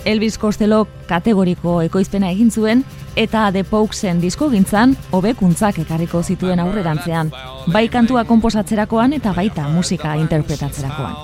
Elvis 0.06 0.38
Costello 0.38 0.86
kategoriko 1.10 1.80
ekoizpena 1.82 2.30
egin 2.32 2.52
zuen 2.52 2.84
eta 3.16 3.52
The 3.52 3.64
disko 4.22 4.50
gintzan 4.50 4.96
hobekuntzak 5.12 5.80
ekarriko 5.80 6.22
zituen 6.24 6.60
aurrerantzean, 6.60 7.32
bai 7.74 7.90
kantua 7.90 8.24
konposatzerakoan 8.24 9.14
eta 9.14 9.34
baita 9.34 9.68
musika 9.70 10.16
interpretatzerakoan. 10.16 11.16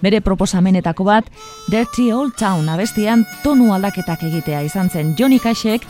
Bere 0.00 0.20
proposamenetako 0.20 1.04
bat, 1.04 1.24
Dirty 1.70 2.10
Old 2.12 2.36
Town 2.38 2.68
abestian 2.68 3.26
tonu 3.42 3.74
aldaketak 3.74 4.22
egitea 4.22 4.62
izan 4.62 4.88
zen 4.90 5.14
Johnny 5.18 5.38
Cashek 5.38 5.82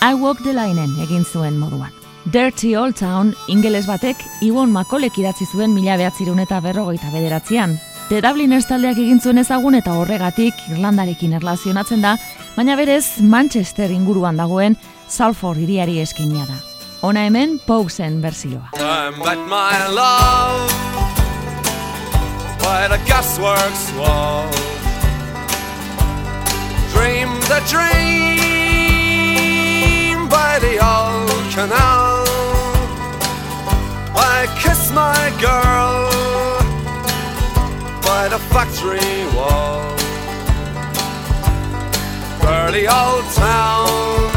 I 0.00 0.14
Walk 0.14 0.38
the 0.42 0.52
Lineen 0.52 0.94
egin 1.02 1.24
zuen 1.24 1.58
moduan. 1.58 1.90
Dirty 2.32 2.76
Old 2.76 2.96
Town 2.96 3.34
ingeles 3.48 3.86
batek 3.86 4.16
Iwon 4.42 4.70
Makolek 4.70 5.18
idatzi 5.18 5.46
zuen 5.52 5.74
mila 5.74 5.96
behatzirun 5.96 6.40
eta 6.40 6.60
berrogeita 6.60 7.10
bederatzean, 7.12 7.78
The 8.08 8.22
Dubliners 8.24 8.64
taldeak 8.64 8.96
egin 9.02 9.18
zuen 9.20 9.36
ezagun 9.36 9.74
eta 9.76 9.92
horregatik 10.00 10.56
Irlandarekin 10.72 11.34
erlazionatzen 11.36 12.00
da, 12.00 12.14
baina 12.54 12.72
berez 12.80 13.20
Manchester 13.20 13.92
inguruan 13.92 14.40
dagoen 14.40 14.78
Salford 15.12 15.60
iriari 15.60 16.00
eskinia 16.00 16.46
da. 16.48 16.56
Ona 17.04 17.26
hemen 17.26 17.60
Pogesen 17.66 18.22
berzioa. 18.24 18.72
I 18.80 19.12
met 19.12 19.44
my 19.52 19.76
love 19.92 20.72
by 22.64 22.88
the 22.88 22.96
gasworks 23.04 23.92
wall. 24.00 24.48
Dreamed 26.94 27.42
the 27.52 27.60
dream 27.68 28.08
by 30.32 30.58
the 30.64 30.80
old 30.80 31.44
canal. 31.52 32.24
I 34.16 34.48
kissed 34.56 34.94
my 34.94 35.30
girl 35.42 36.07
by 38.08 38.26
the 38.26 38.38
factory 38.54 39.18
wall. 39.36 39.82
Dirty 42.40 42.84
old 42.88 43.26
town, 43.34 44.30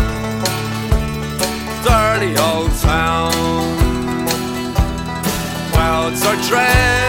dirty 1.88 2.34
old 2.48 2.72
town. 2.82 3.32
Clouds 5.72 6.26
are 6.26 6.40
drifting 6.48 7.01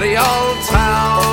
Dirty 0.00 0.16
old 0.16 0.64
town, 0.64 1.29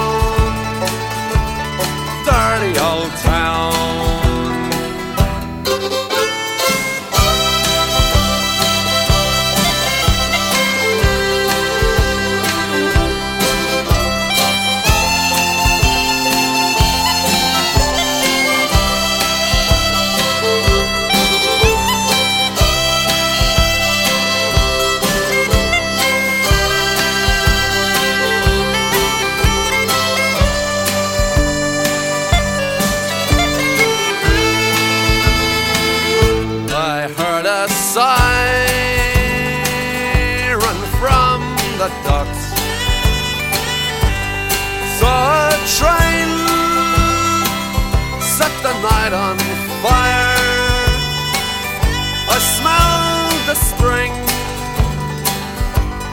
spring 53.78 54.12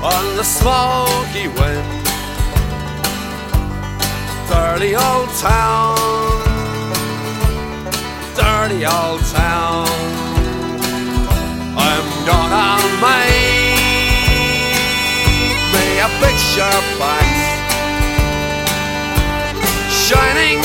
on 0.02 0.24
the 0.36 0.44
smoky 0.44 1.48
wind. 1.48 2.04
Dirty 4.48 4.94
old 4.94 5.30
town, 5.40 5.96
dirty 8.36 8.84
old 8.84 9.22
town. 9.32 9.88
I'm 11.76 12.08
gonna 12.28 12.68
make 13.06 13.84
me 15.72 15.86
a 16.06 16.08
picture 16.22 16.80
box 16.98 17.26
Shining 20.04 20.60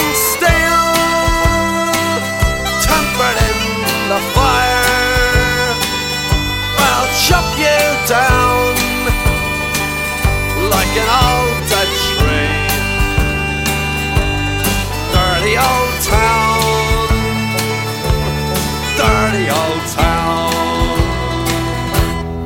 chop 7.29 7.49
you 7.65 7.81
down 8.07 8.73
Like 10.73 10.93
an 11.03 11.09
old 11.25 11.59
dead 11.71 11.91
tree 12.05 12.65
Dirty 15.13 15.55
old 15.69 15.95
town 16.13 16.61
Dirty 19.01 19.45
old 19.61 19.83
town 19.99 20.49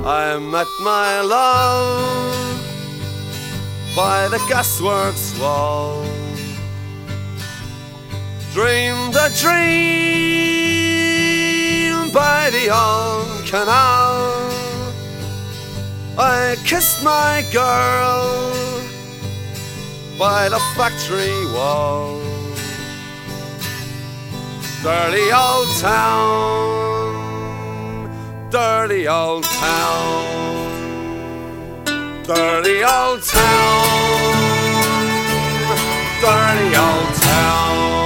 I 0.06 0.38
met 0.38 0.72
my 0.82 1.22
love 1.22 2.34
by 3.96 4.28
the 4.28 4.38
gasworks 4.50 5.39
wall. 5.39 6.04
Dreamed 8.54 9.15
a 9.15 9.30
dream 9.39 9.93
by 12.12 12.50
the 12.50 12.69
old 12.69 13.46
canal. 13.46 14.42
I 16.15 16.56
kissed 16.63 17.04
my 17.04 17.43
girl 17.52 18.32
by 20.19 20.47
the 20.47 20.60
factory 20.76 21.45
wall. 21.52 22.21
Dirty 24.84 25.32
old 25.32 25.69
town, 25.80 27.10
dirty 28.52 29.08
old 29.08 29.43
town, 29.43 30.65
dirty 32.23 32.84
old 32.84 33.23
town, 33.23 34.36
dirty 36.21 36.76
old 36.76 37.13
town. 37.15 38.03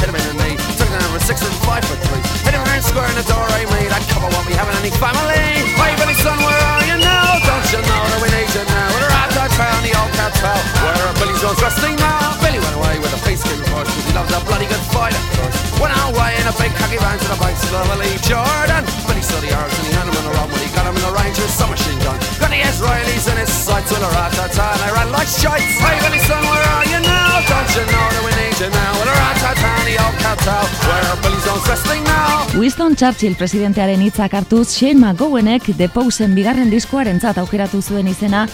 Hit 0.00 0.08
him 0.08 0.16
in 0.16 0.24
the 0.30 0.36
knee. 0.40 0.56
Took 0.76 0.88
him 0.88 1.02
over 1.08 1.20
six 1.20 1.42
and 1.42 1.56
five 1.64 1.84
foot 1.84 2.00
three. 2.06 2.22
Hit 2.44 2.54
him 2.54 2.62
around 2.62 2.84
square 2.84 3.08
in 3.08 3.16
the 3.16 3.26
door 3.26 3.42
I 3.42 3.64
made. 3.72 3.90
That 3.90 4.04
cover 4.12 4.28
won't 4.28 4.46
be 4.48 4.54
having 4.54 4.76
any 4.80 4.92
family. 4.96 5.64
Hey 5.76 5.92
Billy 5.96 6.16
son, 6.20 6.38
where 6.40 6.62
are 6.72 6.84
you 6.84 6.96
now? 7.00 7.40
Don't 7.44 7.66
you 7.72 7.80
know 7.84 8.02
that 8.12 8.20
we 8.20 8.28
need 8.32 8.50
you 8.52 8.64
now? 8.68 8.88
With 8.92 9.06
a 9.06 9.10
rat 9.10 9.32
out 9.36 9.52
town, 9.56 9.80
the 9.84 9.92
old 9.96 10.12
cartel. 10.16 10.58
Where 10.84 11.00
are 11.00 11.16
Billy's 11.20 11.40
bones 11.40 11.60
resting 11.60 11.96
now? 11.96 12.36
Billy 12.40 12.60
went 12.60 12.76
away 12.76 12.96
with 13.00 13.12
a 13.16 13.20
face 13.24 13.42
because 13.44 13.88
he 13.95 13.95
loves 14.16 14.32
a 14.32 14.40
bloody 14.48 14.64
good 14.64 14.84
fight 14.96 15.12
at 15.12 15.24
first. 15.36 15.60
Went 15.76 15.92
away 16.08 16.32
in 16.40 16.44
a 16.48 16.54
big 16.56 16.72
cocky 16.80 16.96
van 16.96 17.20
to 17.20 17.28
the 17.28 17.36
banks 17.36 17.60
of 17.68 17.70
the 17.76 17.82
Willie 17.92 18.16
Jordan. 18.24 18.82
Billy 19.04 19.20
saw 19.20 19.36
the 19.44 19.52
arms 19.52 19.76
and 19.76 19.86
he 19.88 19.92
had 19.92 20.08
him 20.08 20.16
on 20.16 20.24
the 20.24 20.32
run 20.32 20.48
when 20.48 20.60
he 20.64 20.70
got 20.72 20.88
him 20.88 20.96
in 20.96 21.04
the 21.04 21.12
Rangers 21.12 21.52
submachine 21.52 22.00
gun. 22.00 22.16
Got 22.40 22.48
the 22.48 22.60
Israelis 22.64 23.28
in 23.28 23.36
his 23.36 23.52
sights 23.52 23.92
with 23.92 24.00
a 24.00 24.10
rat 24.16 24.32
tat 24.32 24.56
and 24.56 24.82
I 24.88 24.90
ran 24.96 25.12
like 25.12 25.28
shite. 25.28 25.68
Hey 25.84 26.00
Billy 26.00 26.20
son, 26.24 26.40
where 26.48 26.66
are 26.74 26.86
you 26.88 27.00
now? 27.04 27.44
Don't 27.44 27.70
you 27.76 27.84
know 27.92 28.06
that 28.08 28.22
we 28.24 28.32
need 28.40 28.56
you 28.56 28.70
now? 28.72 28.92
With 28.96 29.12
a 29.12 29.16
rat 29.20 29.36
tat 29.44 29.58
and 29.60 29.84
the 29.84 29.96
old 30.00 30.16
cartel. 30.24 30.64
Where 30.88 31.16
Billy's 31.20 31.44
bones 31.44 31.66
resting 31.68 32.04
now? 32.08 32.32
Winston 32.56 32.96
Churchill 32.96 33.36
presidentearen 33.36 34.00
hitzak 34.00 34.32
hartuz 34.32 34.72
Shane 34.72 34.96
McGowanek 34.96 35.76
The 35.76 35.92
Posen 35.92 36.32
bigarren 36.32 36.72
diskoarentzat 36.72 37.36
aukeratu 37.44 37.84
zuen 37.84 38.08
izena 38.08 38.46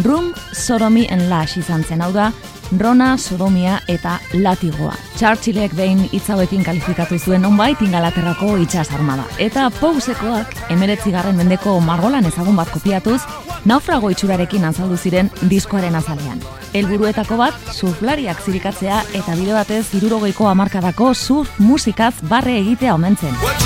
Room, 0.00 0.32
Sodomy 0.56 1.04
and 1.12 1.28
Lash 1.28 1.58
izan 1.60 1.84
zen, 1.84 2.00
hau 2.00 2.12
da, 2.14 2.30
Rona, 2.78 3.18
Sodomia 3.18 3.80
eta 3.88 4.18
Latigoa. 4.32 4.94
Churchillek 5.18 5.74
behin 5.76 6.04
hitz 6.12 6.28
hauekin 6.30 6.62
kalifikatu 6.64 7.18
zuen 7.18 7.44
onbait 7.44 7.80
ingalaterrako 7.82 8.56
itxas 8.62 8.90
armada. 8.94 9.24
Eta 9.38 9.70
Pousekoak 9.80 10.54
emeretzigarren 10.70 11.36
mendeko 11.36 11.78
margolan 11.80 12.26
ezagun 12.30 12.56
bat 12.56 12.70
kopiatuz, 12.70 13.20
naufrago 13.64 14.10
itxurarekin 14.14 14.64
azaldu 14.64 14.96
ziren 14.96 15.30
diskoaren 15.50 15.94
azalean. 15.98 16.40
Helburuetako 16.74 17.36
bat, 17.40 17.54
surflariak 17.74 18.40
zirikatzea 18.46 19.02
eta 19.18 19.34
bide 19.34 19.52
batez 19.56 19.86
irurogeiko 19.98 20.48
hamarkadako 20.48 21.14
surf 21.14 21.58
musikaz 21.58 22.14
barre 22.22 22.58
egitea 22.62 22.94
omentzen. 22.94 23.34
Well, 23.42 23.60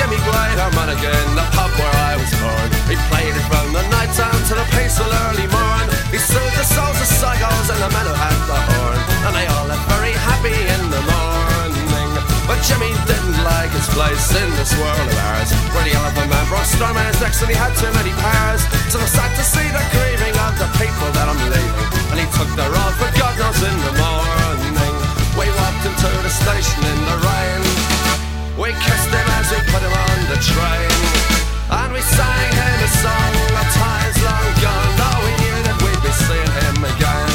Was. 6.14 6.22
He 6.22 6.22
it 6.22 6.30
from 6.30 6.46
the 6.46 6.62
to 6.62 6.64
souls 6.70 6.98
of 7.02 7.10
psychos 7.10 7.68
and 7.74 7.80
the 7.82 7.90
men 7.90 8.06
who 8.06 8.14
had 8.14 8.38
the 8.46 8.54
horn. 8.54 8.98
And 9.26 9.32
they 9.34 9.46
all 9.50 9.66
left 9.66 9.82
very 9.90 10.14
happy 10.14 10.54
in 10.54 10.82
the 10.86 11.02
morning. 11.10 12.10
But 12.46 12.62
Jimmy 12.62 12.92
didn't 13.08 13.40
like 13.42 13.74
his 13.74 13.88
place 13.90 14.30
in 14.30 14.46
this 14.54 14.70
world 14.78 14.94
of 14.94 15.18
ours. 15.34 15.50
Where 15.74 15.82
the 15.82 15.94
elephant 15.98 16.30
man 16.30 16.46
brought 16.46 16.70
storm 16.70 16.94
in 16.94 17.06
his 17.10 17.18
necks 17.18 17.42
and 17.42 17.50
he 17.50 17.56
had 17.58 17.74
too 17.74 17.90
many 17.98 18.14
powers. 18.22 18.62
So 18.94 19.02
I'm 19.02 19.10
sad 19.10 19.32
to 19.34 19.42
see 19.42 19.66
the 19.74 19.82
grieving 19.90 20.36
of 20.38 20.54
the 20.54 20.70
people 20.78 21.08
that 21.18 21.26
I'm 21.26 21.40
leaving. 21.50 21.88
And 22.14 22.18
he 22.22 22.26
took 22.30 22.50
the 22.54 22.68
road 22.68 22.94
for 22.94 23.10
God 23.18 23.34
knows 23.34 23.58
in 23.58 23.74
the 23.74 23.94
morning. 23.98 24.94
We 25.34 25.50
walked 25.50 25.82
into 25.82 26.10
the 26.22 26.30
station 26.30 26.78
in 26.94 27.00
the 27.10 27.18
rain. 27.26 27.62
We 28.54 28.70
kissed 28.86 29.10
him 29.10 29.28
as 29.42 29.50
we 29.50 29.58
put 29.66 29.82
him 29.82 29.90
on 29.90 30.18
the 30.30 30.38
train. 30.38 30.94
And 31.74 31.90
we 31.90 32.02
sang 32.06 32.50
him 32.54 32.78
a 32.86 32.90
song 33.02 33.34
of 33.50 33.66
times 33.74 34.16
long 34.22 34.50
gone. 34.62 34.92
Though 34.94 35.43
seeing 36.22 36.52
him 36.62 36.78
again. 36.84 37.30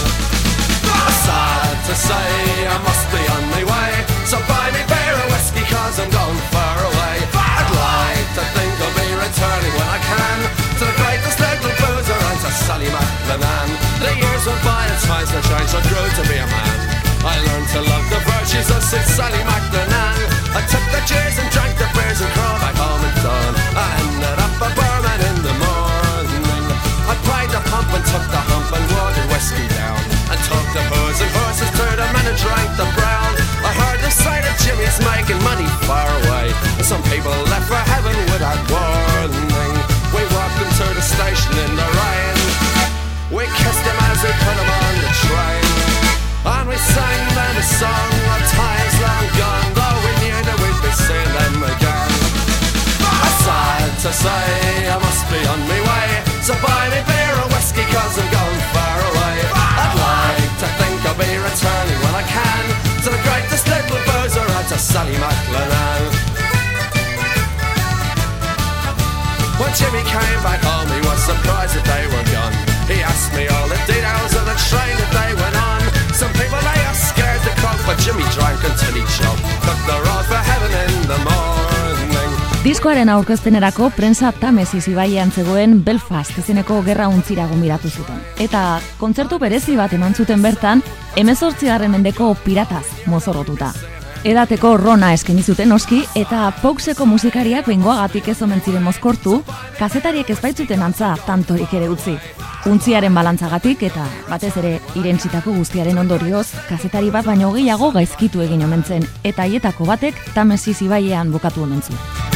Sad 1.26 1.78
to 1.86 1.96
say, 1.96 2.30
I 2.68 2.78
must 2.82 3.06
be 3.12 3.22
on 3.36 3.44
my 3.54 3.64
way. 3.68 3.92
So 4.26 4.38
buy 4.46 4.70
me 4.72 4.82
beer 4.88 5.16
and 5.20 5.30
whiskey, 5.34 5.66
cause 5.68 6.00
I'm 6.00 6.10
going 6.10 6.42
far 6.54 6.78
away. 6.90 7.16
I'd 7.34 7.70
like 7.70 8.30
to 8.38 8.44
think 8.56 8.74
I'll 8.80 8.96
be 8.96 9.10
returning 9.14 9.74
when 9.76 9.90
I 9.90 10.00
can 10.00 10.38
to 10.80 10.84
the 10.88 10.96
greatest 10.96 11.38
little 11.44 11.76
boozer 11.76 12.16
and 12.16 12.40
to 12.40 12.52
Sally 12.66 12.88
McLennan. 12.88 13.70
The 14.00 14.12
years 14.16 14.44
went 14.48 14.64
by 14.64 14.88
and 14.88 15.02
times 15.04 15.30
were 15.34 15.44
changed, 15.44 15.76
I 15.76 15.82
grew 15.92 16.08
to 16.08 16.24
be 16.30 16.38
a 16.40 16.48
man. 16.48 16.78
I 17.20 17.36
learned 17.36 17.68
to 17.76 17.82
love 17.84 18.06
the 18.08 18.22
virtues 18.24 18.72
of 18.72 18.80
Sid 18.80 19.04
Sally 19.12 19.44
McLennan. 19.44 20.18
I 20.56 20.62
took 20.72 20.86
the 20.96 21.04
cheers 21.04 21.36
and 21.36 21.52
drank 21.52 21.76
the 21.76 21.90
beers 21.92 22.24
and 22.24 22.32
crawled 22.32 22.62
back 22.64 22.80
home 22.80 23.04
at 23.04 23.16
dawn. 23.20 23.54
I 23.76 23.88
ended 24.08 24.40
up 24.40 24.56
a 24.56 24.70
barman 24.72 25.20
in 25.20 25.38
the 25.44 25.56
morning. 25.60 26.64
I 27.12 27.14
pried 27.28 27.52
the 27.52 27.60
pump 27.68 27.92
and 27.92 28.06
took 28.08 28.24
the 28.24 28.49
whiskey 29.40 29.72
down. 29.72 29.96
And 30.28 30.40
took 30.44 30.68
the 30.76 30.84
booze 30.92 31.20
and 31.24 31.32
horses 31.40 31.72
to 31.72 31.88
the 31.96 32.08
men 32.12 32.28
and 32.28 32.36
drank 32.36 32.70
the 32.76 32.84
brown. 33.00 33.32
I 33.64 33.72
heard 33.72 34.00
the 34.04 34.12
sight 34.12 34.44
of 34.44 34.52
Jimmy's 34.60 35.00
making 35.00 35.40
money 35.48 35.64
far 35.88 36.12
away. 36.28 36.52
And 36.76 36.84
some 36.84 37.00
people 37.08 37.32
left 37.48 37.72
for 37.72 37.80
heaven 37.80 38.16
without 38.36 38.60
warning. 38.68 39.80
We 40.12 40.28
walked 40.36 40.60
into 40.60 40.88
the 40.92 41.00
station 41.00 41.56
in 41.56 41.72
the 41.72 41.88
rain. 41.88 42.36
We 43.32 43.48
kissed 43.64 43.86
him 43.88 44.00
as 44.12 44.20
we 44.28 44.32
put 44.44 44.59
Sally 64.90 65.14
McLennan. 65.22 66.02
When 69.62 69.72
Jimmy 69.78 70.02
came 70.02 70.42
back 70.42 70.62
home, 70.66 70.90
he 70.90 71.02
was 71.06 71.20
surprised 71.30 71.78
that 71.78 71.86
they 71.86 72.06
were 72.10 72.26
gone. 72.34 72.56
He 72.90 72.98
asked 73.06 73.32
me 73.38 73.46
all 73.54 73.68
the 73.70 73.78
details 73.86 74.34
of 74.34 74.50
the 74.50 74.58
train 74.66 74.96
that 74.98 75.12
they 75.14 75.32
went 75.38 75.58
on. 75.62 75.82
Some 76.18 76.34
people 76.34 76.58
they 76.66 76.80
are 76.90 76.98
scared 76.98 77.42
to 77.46 77.52
croak, 77.62 77.78
but 77.86 78.02
Jimmy 78.02 78.26
drank 78.34 78.66
until 78.66 78.94
he 78.98 79.06
choked. 79.14 79.44
Took 79.62 79.80
the 79.86 79.98
road 80.08 80.26
for 80.26 80.42
heaven 80.42 80.72
in 80.74 80.94
the 81.12 81.20
morning. 81.22 82.32
Diskoaren 82.64 83.14
aurkezpenerako 83.14 83.92
prensa 83.96 84.32
Tamesi 84.32 84.82
ibaian 84.90 85.30
zegoen 85.32 85.84
Belfast 85.86 86.34
izeneko 86.42 86.82
gerra 86.84 87.08
untzira 87.14 87.46
gonbidatu 87.48 87.94
zuten. 87.94 88.18
Eta 88.42 88.82
kontzertu 88.98 89.38
berezi 89.40 89.78
bat 89.78 89.94
eman 89.94 90.18
zuten 90.18 90.42
bertan, 90.42 90.84
emezortzigarren 91.16 91.94
mendeko 91.94 92.34
pirataz 92.44 92.86
mozorrotuta. 93.06 93.72
Edateko 94.28 94.74
rona 94.76 95.14
eskaini 95.16 95.40
zuten 95.48 95.72
oski 95.72 96.02
eta 96.20 96.50
Pouxeko 96.60 97.06
musikariak 97.08 97.70
behingoagatik 97.70 98.28
ez 98.28 98.42
omen 98.44 98.60
ziren 98.60 98.84
mozkortu, 98.84 99.38
kazetariek 99.80 100.30
ez 100.30 100.40
baitzuten 100.44 100.84
antza 100.84 101.14
tantorik 101.26 101.72
ere 101.80 101.88
utzi. 101.88 102.18
Untziaren 102.68 103.16
balantzagatik 103.16 103.86
eta 103.88 104.04
batez 104.28 104.52
ere 104.60 104.74
irentzitako 105.00 105.56
guztiaren 105.62 106.04
ondorioz, 106.04 106.50
kazetari 106.68 107.14
bat 107.16 107.32
baino 107.32 107.54
gehiago 107.56 107.94
gaizkitu 107.96 108.44
egin 108.44 108.66
omen 108.68 108.84
zen 108.84 109.08
eta 109.24 109.48
haietako 109.48 109.88
batek 109.88 110.20
Tamesi 110.36 110.76
ibaiean 110.84 111.32
bukatu 111.32 111.64
omen 111.64 111.80
zuen. 111.82 112.29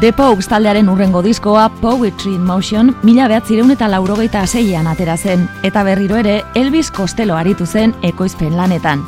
The 0.00 0.14
Pogues 0.16 0.46
taldearen 0.48 0.88
urrengo 0.88 1.20
diskoa 1.20 1.66
Poetry 1.68 2.30
in 2.34 2.40
Motion 2.40 2.94
mila 3.02 3.26
behatzireun 3.28 3.74
eta 3.74 3.84
laurogeita 3.92 4.46
zeian 4.46 4.86
atera 4.88 5.18
zen, 5.20 5.42
eta 5.62 5.82
berriro 5.84 6.16
ere 6.16 6.38
Elvis 6.56 6.88
Costello 6.90 7.36
aritu 7.36 7.66
zen 7.66 7.92
ekoizpen 8.08 8.56
lanetan. 8.56 9.02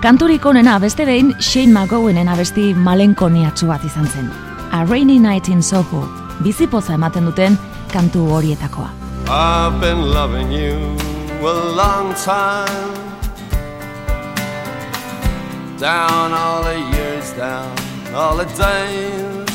Kanturik 0.00 0.46
onena 0.46 0.78
beste 0.78 1.02
behin 1.08 1.34
Shane 1.40 1.74
McGowenen 1.74 2.30
abesti 2.30 2.68
malenkoniatsu 2.78 3.66
bat 3.66 3.82
izan 3.84 4.06
zen. 4.06 4.30
A 4.70 4.84
Rainy 4.84 5.18
Night 5.18 5.48
in 5.48 5.64
Soho, 5.66 6.06
bizipoza 6.44 6.94
ematen 6.94 7.26
duten 7.26 7.58
kantu 7.90 8.28
horietakoa. 8.30 8.90
I've 9.26 9.80
been 9.80 10.12
loving 10.14 10.52
you 10.52 10.78
a 11.42 11.74
long 11.74 12.14
time. 12.14 12.94
Down 15.80 16.32
all 16.32 16.62
the 16.62 16.78
years, 16.78 17.32
down 17.34 17.74
all 18.14 18.36
the 18.36 18.46
days. 18.54 19.49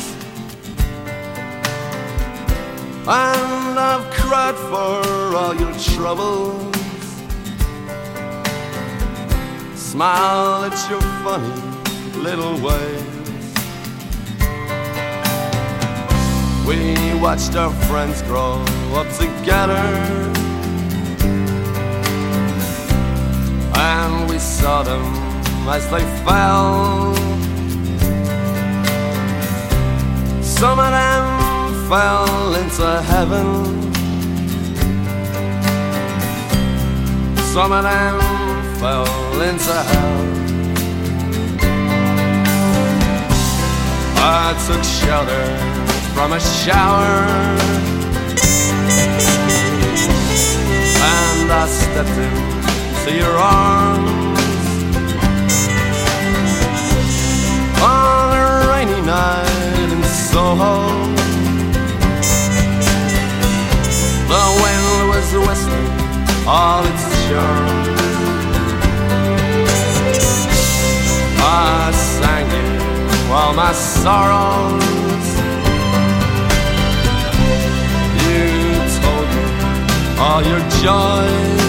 And 3.08 3.78
I've 3.78 4.12
cried 4.16 4.56
for 4.56 5.38
all 5.38 5.54
your 5.54 5.72
troubles. 5.78 6.76
Smile 9.76 10.64
at 10.66 10.90
your 10.90 11.02
funny 11.24 12.20
little 12.20 12.60
ways. 12.66 13.06
We 16.66 17.22
watched 17.22 17.56
our 17.56 17.72
friends 17.86 18.24
grow 18.24 18.66
up 18.96 19.08
together. 19.20 19.86
And 23.76 24.28
we 24.32 24.40
saw 24.40 24.82
them 24.82 25.06
as 25.70 25.88
they 25.92 26.04
fell. 26.26 27.14
Some 30.42 30.80
of 30.80 30.90
them 30.90 31.35
fell 31.90 32.56
into 32.56 33.02
heaven. 33.04 33.92
Some 37.54 37.72
of 37.72 37.84
them 37.84 38.20
fell 38.80 39.42
into 39.42 39.74
hell. 39.92 40.26
I 44.18 44.54
took 44.66 44.84
shelter 44.84 45.46
from 46.16 46.34
a 46.34 46.40
shower. 46.40 47.76
And 51.08 51.52
I 51.52 51.68
stepped 51.68 52.18
into 52.18 53.16
your 53.16 53.38
arms 53.38 54.40
on 57.80 58.34
a 58.34 58.68
rainy 58.72 59.02
night 59.06 59.92
in 59.94 60.04
Soho. 60.04 61.25
The 64.28 64.46
wind 64.62 65.10
was 65.10 65.28
whistling 65.48 65.92
all 66.48 66.84
its 66.84 67.06
charms. 67.28 67.90
I 71.38 71.92
sang 71.94 72.50
you 72.50 73.34
all 73.34 73.54
my 73.54 73.72
sorrows. 73.72 75.28
You 78.26 78.46
told 78.98 79.28
me 79.36 79.46
all 80.18 80.42
your 80.52 80.64
joys. 80.82 81.66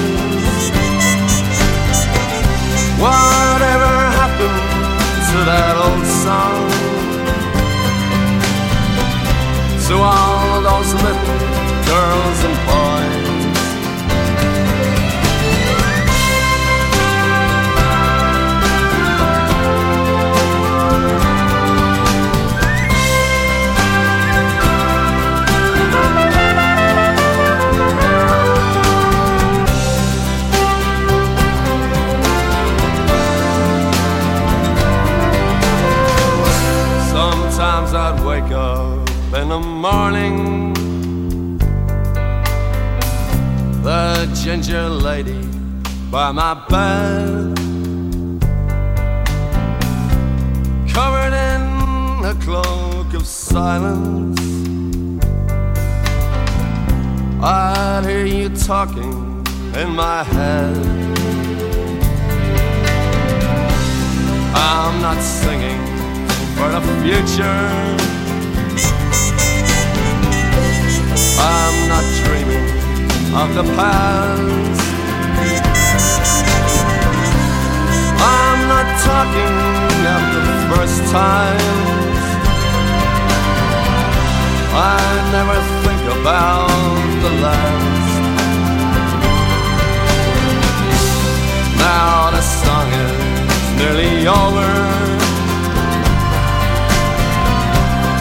Whatever 3.05 3.93
happened 4.21 4.61
to 5.29 5.39
that 5.51 5.75
old 5.85 6.07
song? 6.25 6.65
To 9.89 9.95
all 10.03 10.36
those 10.67 10.95
little 10.95 11.23
girls 11.87 12.45
and 12.45 12.57
boys. 12.67 13.16
By 46.17 46.33
my 46.33 46.55
bed, 46.71 47.55
covered 50.91 51.35
in 51.35 52.25
a 52.25 52.35
cloak 52.41 53.13
of 53.13 53.27
silence. 53.27 54.41
I'd 57.43 58.05
hear 58.07 58.25
you 58.25 58.49
talking 58.49 59.45
in 59.75 59.91
my 59.91 60.23
head. 60.23 60.77
I'm 64.55 65.03
not 65.03 65.21
singing 65.21 65.83
for 66.57 66.69
the 66.77 66.83
future. 67.03 67.69
I'm 71.53 71.77
not 71.93 72.05
dreaming 72.25 72.69
of 73.35 73.49
the 73.55 73.65
past. 73.77 74.76
First 80.87 81.13
times. 81.13 82.23
I 84.73 85.01
never 85.37 85.59
think 85.85 86.03
about 86.21 86.69
the 87.23 87.33
last. 87.45 88.13
Now 91.79 92.31
the 92.31 92.43
song 92.63 92.89
is 93.05 93.63
nearly 93.79 94.15
over. 94.29 94.71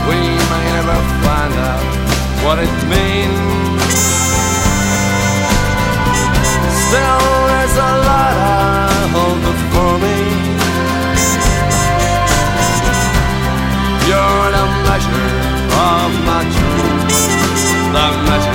We 0.10 0.20
may 0.52 0.66
never 0.78 0.98
find 1.26 1.54
out 1.72 1.86
what 2.44 2.58
it 2.66 2.76
means. 2.94 3.94
Still, 6.86 7.26
there's 7.50 7.78
a 7.78 7.92
lot 8.10 8.36
I 8.38 9.10
hold 9.14 9.65
measure 14.96 15.12
of 15.12 16.12
my 16.24 16.42
dreams, 16.56 17.18
the 17.92 18.06
measure 18.30 18.55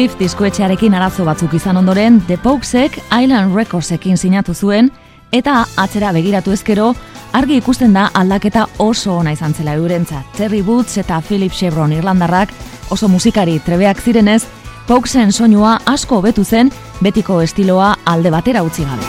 Steve 0.00 0.16
diskoetxearekin 0.16 0.94
arazo 0.96 1.26
batzuk 1.26 1.52
izan 1.58 1.76
ondoren, 1.76 2.22
The 2.24 2.38
Pokesek 2.40 2.94
Island 3.12 3.52
Recordsekin 3.52 4.16
sinatu 4.16 4.54
zuen, 4.54 4.88
eta 5.28 5.66
atzera 5.76 6.14
begiratu 6.16 6.54
ezkero, 6.56 6.94
argi 7.36 7.58
ikusten 7.60 7.92
da 7.92 8.06
aldaketa 8.16 8.62
oso 8.80 9.18
ona 9.18 9.34
izan 9.36 9.52
zela 9.52 9.74
eurentzat. 9.76 10.24
Terry 10.38 10.62
Boots 10.64 10.96
eta 11.04 11.20
Philip 11.20 11.52
Chevron 11.52 11.92
Irlandarrak 11.92 12.48
oso 12.88 13.12
musikari 13.12 13.58
trebeak 13.60 14.00
zirenez, 14.00 14.46
Pokesen 14.88 15.36
soinua 15.36 15.76
asko 15.84 16.22
hobetu 16.22 16.48
zen, 16.48 16.72
betiko 17.04 17.42
estiloa 17.44 17.98
alde 18.06 18.32
batera 18.32 18.64
utzi 18.64 18.88
gabe. 18.88 19.04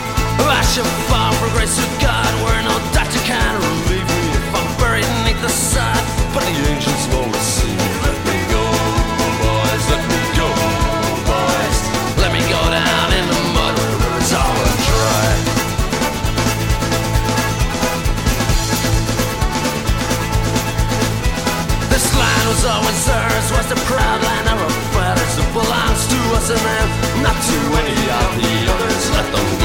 And 26.50 26.58
them 26.58 27.22
Not 27.22 27.36
to 27.40 27.58
any 27.78 28.10
of 28.10 28.28
the 28.40 28.72
others. 28.72 29.10
Let 29.12 29.32
them 29.32 29.61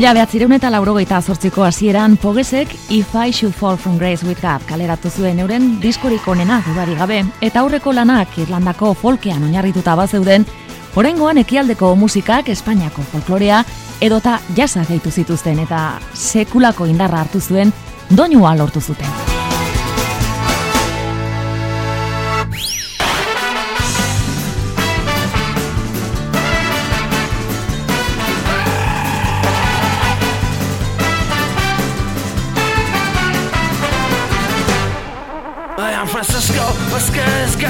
Mila 0.00 0.14
behatzireun 0.16 0.54
eta 0.56 0.70
laurogeita 0.72 1.18
azortziko 1.18 1.60
hasieran 1.60 2.14
Pogesek 2.16 2.70
If 2.88 3.10
I 3.12 3.34
Should 3.34 3.52
Fall 3.52 3.76
From 3.76 3.98
Grace 3.98 4.24
With 4.24 4.40
God 4.40 4.64
kaleratu 4.64 5.10
zuen 5.10 5.42
euren 5.44 5.66
diskorik 5.82 6.24
onena 6.24 6.62
dudari 6.64 6.94
gabe, 6.96 7.18
eta 7.44 7.60
aurreko 7.60 7.92
lanak 7.92 8.38
Irlandako 8.40 8.94
folkean 8.96 9.44
oinarrituta 9.44 9.92
bazeuden, 10.00 10.46
Horengoan 10.96 11.42
ekialdeko 11.42 11.92
musikak 12.00 12.48
Espainiako 12.48 13.04
folklorea 13.12 13.58
edota 14.00 14.38
jasa 14.56 14.86
gehitu 14.88 15.12
zituzten 15.12 15.60
eta 15.66 15.82
sekulako 16.14 16.88
indarra 16.88 17.20
hartu 17.20 17.44
zuen 17.44 17.74
doinua 18.08 18.54
lortu 18.56 18.80
zuten. 18.80 19.29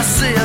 I 0.00 0.02
see 0.02 0.39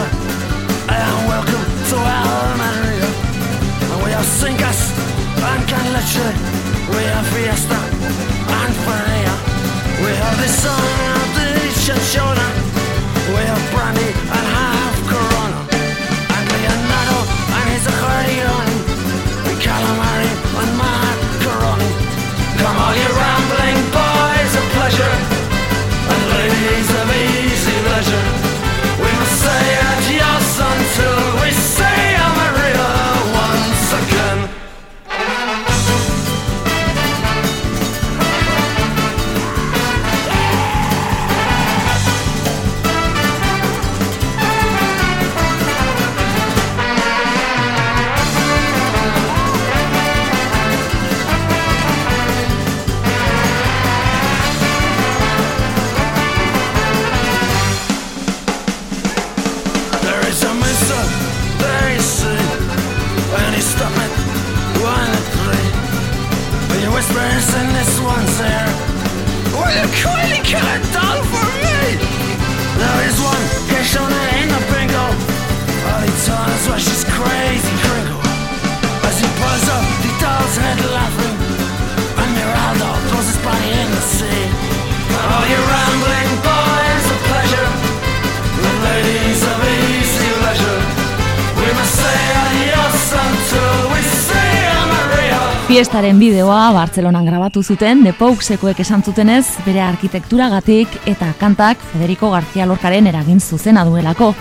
Fiestaren 95.95 96.17
bideoa 96.19 96.73
Bartzelonan 96.75 97.23
grabatu 97.23 97.61
zuten, 97.63 98.01
The 98.03 98.11
Poguesekoek 98.19 98.81
esan 98.83 98.99
zutenez, 98.99 99.45
bere 99.63 99.79
arkitekturagatik 99.79 100.91
eta 101.07 101.29
kantak 101.39 101.79
Federico 101.93 102.33
García 102.33 102.65
Lorcaren 102.67 103.07
eragin 103.07 103.39
zuzena 103.39 103.85
duelako. 103.87 104.33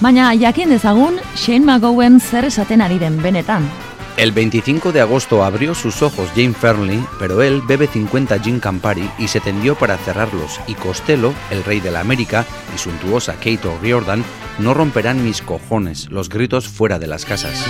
Baina 0.00 0.30
jakin 0.32 0.72
dezagun 0.72 1.18
Shane 1.36 1.66
McGowan 1.66 2.16
zer 2.20 2.48
esaten 2.48 2.80
ari 2.80 2.96
den 2.98 3.20
benetan. 3.20 3.68
El 4.16 4.32
25 4.32 4.92
de 4.92 5.02
agosto 5.02 5.44
abrió 5.44 5.74
sus 5.74 6.00
ojos 6.00 6.30
Jane 6.34 6.54
Fernley, 6.54 7.04
pero 7.18 7.42
él 7.42 7.60
bebe 7.68 7.86
50 7.86 8.38
gin 8.38 8.58
Campari 8.58 9.10
y 9.18 9.28
se 9.28 9.40
tendió 9.40 9.74
para 9.74 9.98
cerrarlos, 9.98 10.58
y 10.66 10.72
Costello, 10.72 11.34
el 11.50 11.64
rey 11.64 11.80
de 11.80 11.90
la 11.90 12.00
América, 12.00 12.46
y 12.74 12.78
suntuosa 12.78 13.34
Kate 13.34 13.68
O'Riordan 13.68 14.24
no 14.58 14.72
romperán 14.72 15.22
mis 15.22 15.42
cojones, 15.42 16.08
los 16.08 16.30
gritos 16.30 16.66
fuera 16.66 16.98
de 16.98 17.08
las 17.08 17.26
casas. 17.26 17.62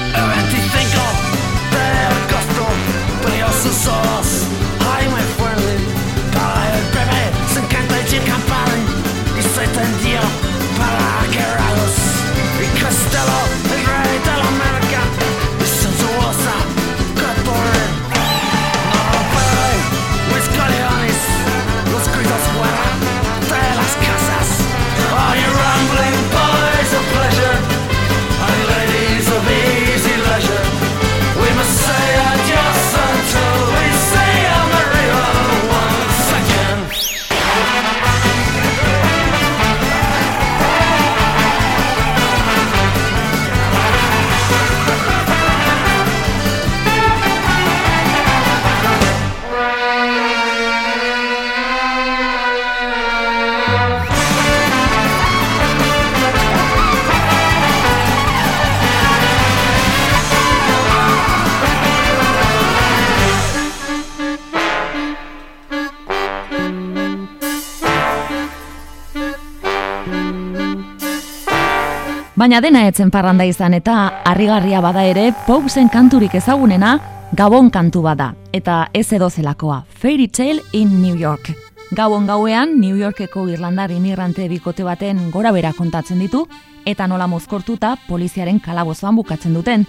Baina 72.45 72.59
dena 72.61 72.83
etzen 72.85 73.09
parranda 73.09 73.47
izan 73.49 73.73
eta 73.73 73.93
harrigarria 74.29 74.83
bada 74.85 75.01
ere 75.09 75.31
Poguesen 75.47 75.87
kanturik 75.89 76.35
ezagunena 76.37 76.91
Gabon 77.33 77.71
kantu 77.73 78.03
bada 78.05 78.27
eta 78.53 78.91
ez 78.93 79.07
edo 79.17 79.31
zelakoa 79.31 79.79
Fairy 79.89 80.27
Tale 80.29 80.61
in 80.77 80.91
New 81.01 81.17
York. 81.17 81.55
Gabon 81.97 82.27
gauean 82.29 82.75
New 82.83 82.99
Yorkeko 83.01 83.47
Irlandar 83.49 83.95
imigrante 83.97 84.45
bikote 84.51 84.85
baten 84.85 85.31
gora 85.31 85.53
bera 85.57 85.73
kontatzen 85.73 86.21
ditu 86.21 86.43
eta 86.85 87.07
nola 87.09 87.27
mozkortuta 87.27 87.95
poliziaren 88.11 88.61
kalabozoan 88.61 89.17
bukatzen 89.17 89.55
duten. 89.55 89.87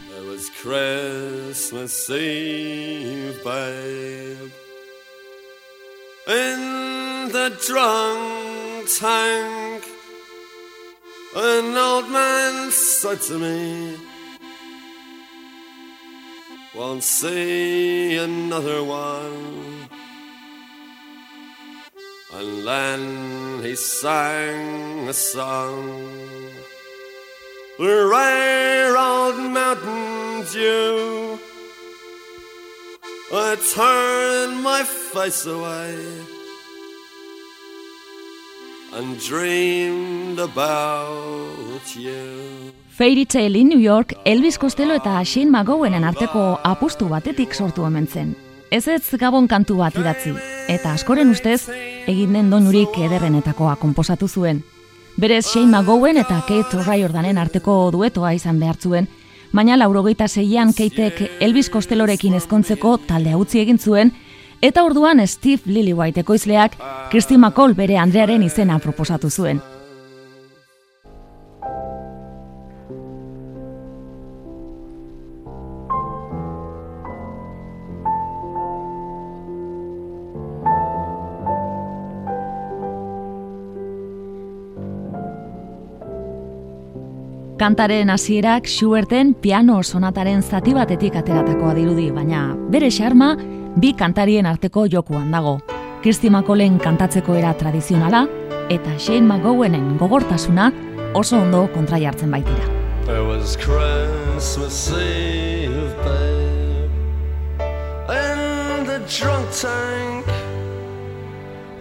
In 6.27 7.27
the 7.33 7.51
drunk 7.67 8.87
tank, 8.87 9.94
an 11.35 11.75
old 11.75 12.09
man 12.09 12.71
said 12.71 13.19
to 13.21 13.37
me, 13.37 13.97
Won't 16.73 17.03
see 17.03 18.17
another 18.17 18.83
one. 18.83 19.89
And 22.33 22.67
then 22.67 23.63
he 23.63 23.75
sang 23.75 25.09
a 25.09 25.13
song. 25.13 26.01
The 27.77 28.07
rare 28.11 28.97
old 28.97 29.37
mountain 29.37 30.45
dew. 30.51 31.39
I 33.33 33.55
turned 33.73 34.63
my 34.63 34.83
face 34.83 35.45
away 35.45 36.34
and 38.95 39.19
dreamed 39.19 40.39
about 40.39 41.95
you. 41.95 42.71
Fairy 42.89 43.25
Tale 43.25 43.57
in 43.57 43.67
New 43.67 43.79
York 43.79 44.13
Elvis 44.23 44.57
Costello 44.57 44.95
eta 44.95 45.23
Shane 45.25 45.51
McGowenen 45.51 46.03
arteko 46.03 46.59
apustu 46.63 47.09
batetik 47.09 47.53
sortu 47.53 47.83
omen 47.83 48.07
zen. 48.07 48.35
Ez 48.71 48.87
ez 48.87 49.03
gabon 49.19 49.47
kantu 49.47 49.77
bat 49.77 49.95
idatzi, 49.99 50.31
eta 50.71 50.93
askoren 50.93 51.29
ustez, 51.29 51.67
egin 52.07 52.33
den 52.33 52.49
doinurik 52.49 52.95
ederrenetakoa 52.97 53.75
konposatu 53.75 54.27
zuen. 54.27 54.63
Berez 55.17 55.45
Shane 55.45 55.67
McGowan 55.67 56.17
eta 56.17 56.41
Kate 56.47 56.79
O'Riordanen 56.79 57.37
arteko 57.37 57.91
duetoa 57.91 58.33
izan 58.33 58.59
behar 58.59 58.79
zuen, 58.79 59.09
baina 59.51 59.75
laurogeita 59.77 60.27
zeian 60.27 60.73
Kateek 60.73 61.41
Elvis 61.41 61.69
Costellorekin 61.69 62.33
ezkontzeko 62.39 62.97
talde 63.07 63.35
utzi 63.35 63.59
egin 63.59 63.77
zuen, 63.77 64.15
eta 64.61 64.83
orduan 64.83 65.19
Steve 65.27 65.61
Lillywhite 65.65 66.21
ekoizleak 66.21 66.77
Christy 67.11 67.37
McCall 67.37 67.75
bere 67.75 67.97
Andrearen 67.97 68.43
izena 68.43 68.79
proposatu 68.79 69.29
zuen. 69.29 69.61
Kantaren 87.57 88.09
hasierak 88.11 88.67
Schuberten 88.67 89.33
piano 89.33 89.81
sonataren 89.81 90.43
zati 90.43 90.73
batetik 90.75 91.15
ateratakoa 91.15 91.73
dirudi, 91.73 92.09
baina 92.11 92.49
bere 92.69 92.91
xarma 92.91 93.31
bi 93.75 93.93
kantarien 93.93 94.45
arteko 94.45 94.85
jokuan 94.91 95.31
dago. 95.31 95.59
Kirsti 96.03 96.29
Makolen 96.29 96.77
kantatzeko 96.79 97.35
era 97.35 97.53
tradizionala 97.53 98.25
eta 98.69 98.97
Shane 98.97 99.25
McGowenen 99.25 99.97
gogortasuna 99.97 100.71
oso 101.13 101.37
ondo 101.41 101.67
kontra 101.73 101.99
jartzen 101.99 102.31
baitira. 102.31 102.71
It 103.07 103.21
was 103.21 103.55
Christmas 103.55 104.91
Eve, 104.91 105.93
babe, 106.03 106.89
in 108.09 108.85
the 108.85 108.99
drunk 109.07 109.47
tank. 109.51 110.25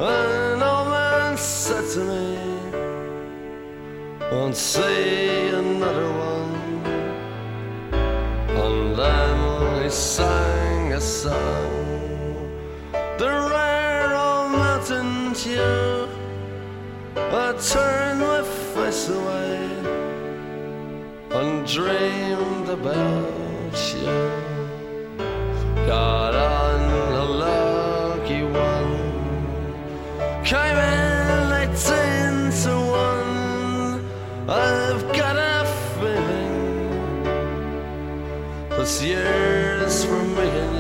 An 0.00 0.62
old 0.62 0.88
man 0.88 1.36
said 1.38 1.84
to 1.94 2.00
me, 2.00 2.36
Won't 4.30 4.56
see 4.56 5.48
another 5.48 6.10
one. 6.10 6.54
And 8.56 8.96
then 8.98 9.82
he 9.84 9.90
sang 9.90 10.92
a 10.92 11.00
song, 11.00 11.83
the 13.24 13.30
rare 13.30 14.12
old 14.14 14.50
mountain 14.52 15.32
tune. 15.32 16.10
I 17.16 17.46
turned 17.72 18.20
my 18.20 18.42
face 18.74 19.08
away 19.08 19.60
and 21.38 21.66
dreamed 21.66 22.68
about 22.68 23.74
you. 23.94 24.14
Got 25.86 26.34
on 26.34 26.80
a 27.22 27.24
lucky 27.46 28.42
one, 28.42 28.94
came 30.44 30.78
in 30.92 31.52
eighteen 31.62 32.34
to 32.62 32.74
one. 33.08 34.04
I've 34.48 35.04
got 35.20 35.36
a 35.54 35.64
feeling 35.96 36.56
this 38.76 39.02
year's 39.02 40.04
for 40.04 40.22
me. 40.38 40.73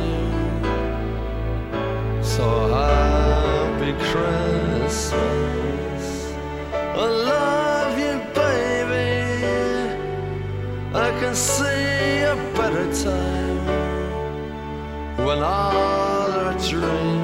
So 2.36 2.48
happy 2.66 3.92
Christmas. 4.10 5.14
I 6.72 7.06
love 7.30 7.94
you, 8.04 8.14
baby. 8.34 9.12
I 10.92 11.08
can 11.20 11.34
see 11.36 12.22
a 12.32 12.36
better 12.58 12.86
time 13.04 13.58
when 15.24 15.38
all 15.38 16.32
our 16.40 16.54
dreams 16.58 17.23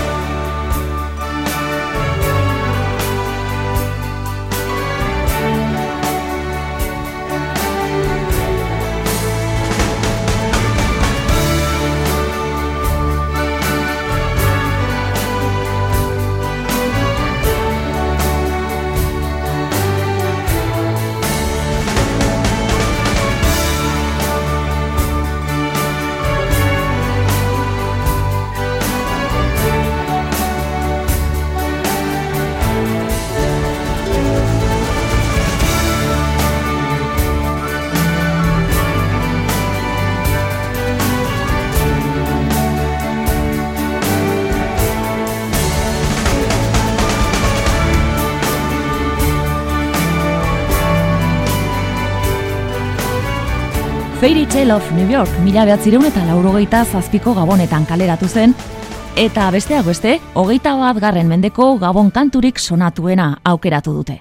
Fairy 54.21 54.45
Tale 54.45 54.75
of 54.75 54.91
New 54.91 55.09
York 55.09 55.29
mila 55.41 55.63
behatzireun 55.65 56.03
eta 56.05 56.21
laurogeita 56.27 56.83
zazpiko 56.85 57.31
gabonetan 57.33 57.87
kaleratu 57.89 58.27
zen, 58.29 58.51
eta 59.17 59.47
besteak 59.49 59.87
beste, 59.87 60.11
hogeita 60.37 60.75
bat 60.77 60.99
garren 61.01 61.25
mendeko 61.25 61.71
gabon 61.81 62.11
kanturik 62.13 62.59
sonatuena 62.61 63.39
aukeratu 63.43 63.95
dute. 63.95 64.19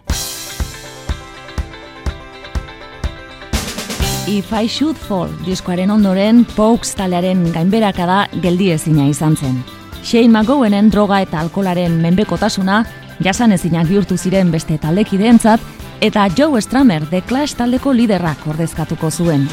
If 4.27 4.55
I 4.57 4.69
Should 4.69 4.97
Fall 4.97 5.35
diskoaren 5.45 5.93
ondoren 5.93 6.47
Pokes 6.57 6.95
talearen 6.97 7.51
gainberaka 7.53 8.07
da 8.07 8.23
geldiezina 8.41 9.05
izan 9.05 9.37
zen. 9.37 9.59
Shane 10.03 10.31
McGowenen 10.31 10.89
droga 10.89 11.21
eta 11.21 11.43
alkolaren 11.45 12.01
menbekotasuna 12.01 12.87
jasan 13.21 13.53
ezinak 13.53 13.93
bihurtu 13.93 14.17
ziren 14.17 14.49
beste 14.51 14.79
taldekideentzat 14.79 15.61
eta 16.01 16.25
Joe 16.33 16.63
Stramer 16.65 17.05
The 17.11 17.21
Clash 17.21 17.61
taldeko 17.61 17.93
liderrak 17.93 18.49
ordezkatuko 18.49 19.11
zuen. 19.11 19.45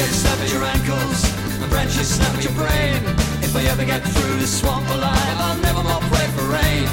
Alligator 0.00 0.16
snap 0.16 0.40
at 0.40 0.52
your 0.52 0.64
ankles, 0.64 1.24
and 1.60 1.70
branches 1.70 2.08
snap 2.08 2.34
at 2.34 2.44
your 2.44 2.54
brain. 2.54 2.96
If 3.44 3.54
I 3.54 3.64
ever 3.68 3.84
get 3.84 4.00
through 4.00 4.36
this 4.38 4.60
swamp 4.60 4.88
alive, 4.88 5.36
I'll 5.44 5.58
never 5.60 5.82
more 5.82 6.00
pray 6.08 6.26
for 6.36 6.44
rain. 6.48 6.88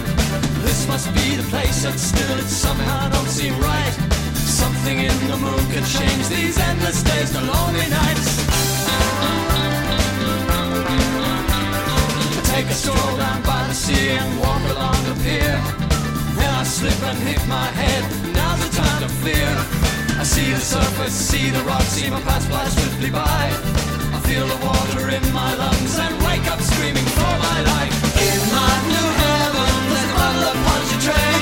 This 0.67 0.87
must 0.89 1.07
be 1.13 1.35
the 1.35 1.43
place, 1.43 1.85
and 1.85 1.97
still 1.97 2.37
it 2.37 2.49
somehow 2.49 3.07
don't 3.07 3.29
seem 3.29 3.57
right. 3.59 3.93
Something 4.35 4.99
in 4.99 5.17
the 5.31 5.37
moon 5.37 5.63
could 5.71 5.85
change 5.85 6.27
these 6.27 6.59
endless 6.59 7.01
days 7.03 7.31
to 7.31 7.39
lonely 7.39 7.87
nights. 7.87 8.27
I 12.35 12.41
take 12.55 12.67
a 12.67 12.73
stroll 12.73 13.15
down 13.15 13.41
by 13.43 13.67
the 13.67 13.73
sea 13.73 14.09
and 14.19 14.39
walk 14.41 14.63
along 14.75 14.99
the 15.07 15.15
pier. 15.23 15.55
Then 16.35 16.51
I 16.53 16.63
slip 16.63 17.01
and 17.03 17.19
hit 17.19 17.39
my 17.47 17.67
head. 17.71 18.03
Now's 18.35 18.59
the 18.67 18.75
time 18.75 19.01
to 19.03 19.09
fear. 19.23 19.96
See 20.27 20.51
the 20.51 20.59
surface, 20.59 21.13
see 21.13 21.49
the 21.49 21.63
rocks, 21.63 21.95
see 21.95 22.09
my 22.09 22.21
past 22.21 22.47
fly 22.49 22.67
swiftly 22.67 23.09
by. 23.09 23.23
I 24.17 24.19
feel 24.27 24.45
the 24.45 24.59
water 24.65 25.09
in 25.09 25.23
my 25.33 25.55
lungs 25.55 25.97
and 25.97 26.13
wake 26.27 26.45
up 26.51 26.59
screaming 26.59 27.09
for 27.17 27.33
my 27.47 27.57
life. 27.73 27.95
In 28.29 28.39
my 28.51 28.73
new 28.91 29.07
heaven, 29.23 29.71
there's 29.89 30.03
a 30.03 30.15
bottle 30.19 30.45
of 30.51 30.57
punchy 30.67 30.97
train. 31.07 31.41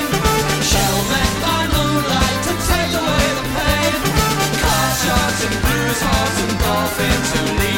Shell 0.70 0.98
met 1.12 1.32
by 1.44 1.62
moonlight 1.76 2.40
to 2.46 2.52
take 2.72 2.92
away 3.02 3.26
the 3.38 3.46
pain. 3.58 3.98
Car 4.62 4.88
sharks 5.02 5.40
and 5.44 5.56
blues 5.66 6.00
hearts 6.06 6.38
and 6.46 6.54
dolphins 6.62 7.28
who 7.34 7.42
leap. 7.60 7.75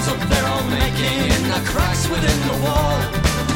Holes 0.00 0.14
of 0.14 0.28
their 0.28 0.46
own 0.46 0.70
making 0.70 1.18
in 1.36 1.42
the 1.48 1.60
cracks 1.68 2.08
within 2.08 2.38
the 2.48 2.56
wall. 2.64 3.00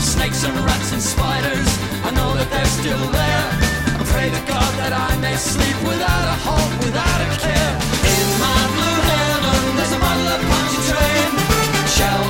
Snakes 0.00 0.44
and 0.44 0.54
rats 0.64 0.92
and 0.92 1.02
spiders, 1.02 1.68
I 2.04 2.10
know 2.10 2.34
that 2.34 2.48
they're 2.50 2.72
still 2.80 3.04
there. 3.12 3.46
I 4.00 4.04
pray 4.12 4.28
to 4.30 4.42
God 4.46 4.72
that 4.80 4.92
I 4.92 5.16
may 5.20 5.36
sleep 5.36 5.76
without 5.82 6.24
a 6.34 6.36
hope, 6.46 6.72
without 6.84 7.20
a 7.26 7.30
care. 7.40 7.74
In 8.12 8.26
my 8.44 8.60
blue 8.76 9.00
heaven, 9.10 9.76
there's 9.76 9.92
a 9.92 10.00
bottle 10.00 10.28
of 10.34 10.40
punchy 10.50 10.80
train. 10.90 11.28
Shell 11.96 12.22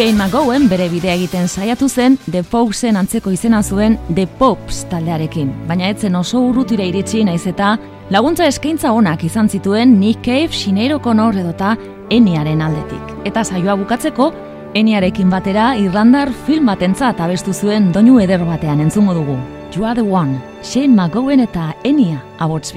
Shane 0.00 0.16
McGowan 0.16 0.62
bere 0.64 0.86
bidea 0.88 1.12
egiten 1.18 1.44
saiatu 1.44 1.84
zen 1.92 2.14
The 2.24 2.40
Pokesen 2.48 2.96
antzeko 2.96 3.34
izena 3.34 3.58
zuen 3.60 3.98
The 4.08 4.24
Pops 4.38 4.78
taldearekin, 4.88 5.50
baina 5.68 5.90
etzen 5.92 6.14
oso 6.16 6.38
urrutira 6.40 6.86
iritsi 6.88 7.20
naiz 7.28 7.42
eta 7.50 7.74
laguntza 8.08 8.46
eskaintza 8.48 8.94
onak 8.96 9.26
izan 9.28 9.50
zituen 9.52 9.98
Nick 10.00 10.22
Cave, 10.24 10.56
Sinead 10.56 10.94
O'Connor 10.94 11.36
edota 11.42 11.74
Eniaren 12.08 12.62
aldetik. 12.64 13.12
Eta 13.28 13.44
saioa 13.44 13.74
bukatzeko, 13.82 14.30
Eniarekin 14.72 15.28
batera 15.28 15.74
Irlandar 15.76 16.32
film 16.46 16.72
batentzat 16.72 17.20
abestu 17.20 17.52
zuen 17.52 17.92
doinu 17.92 18.22
eder 18.24 18.46
batean 18.48 18.80
entzungo 18.80 19.18
dugu. 19.20 19.36
You 19.76 19.84
are 19.84 20.00
the 20.00 20.08
one, 20.08 20.40
Shane 20.64 20.96
McGowan 20.96 21.44
eta 21.44 21.74
Enia 21.84 22.24
abots 22.38 22.72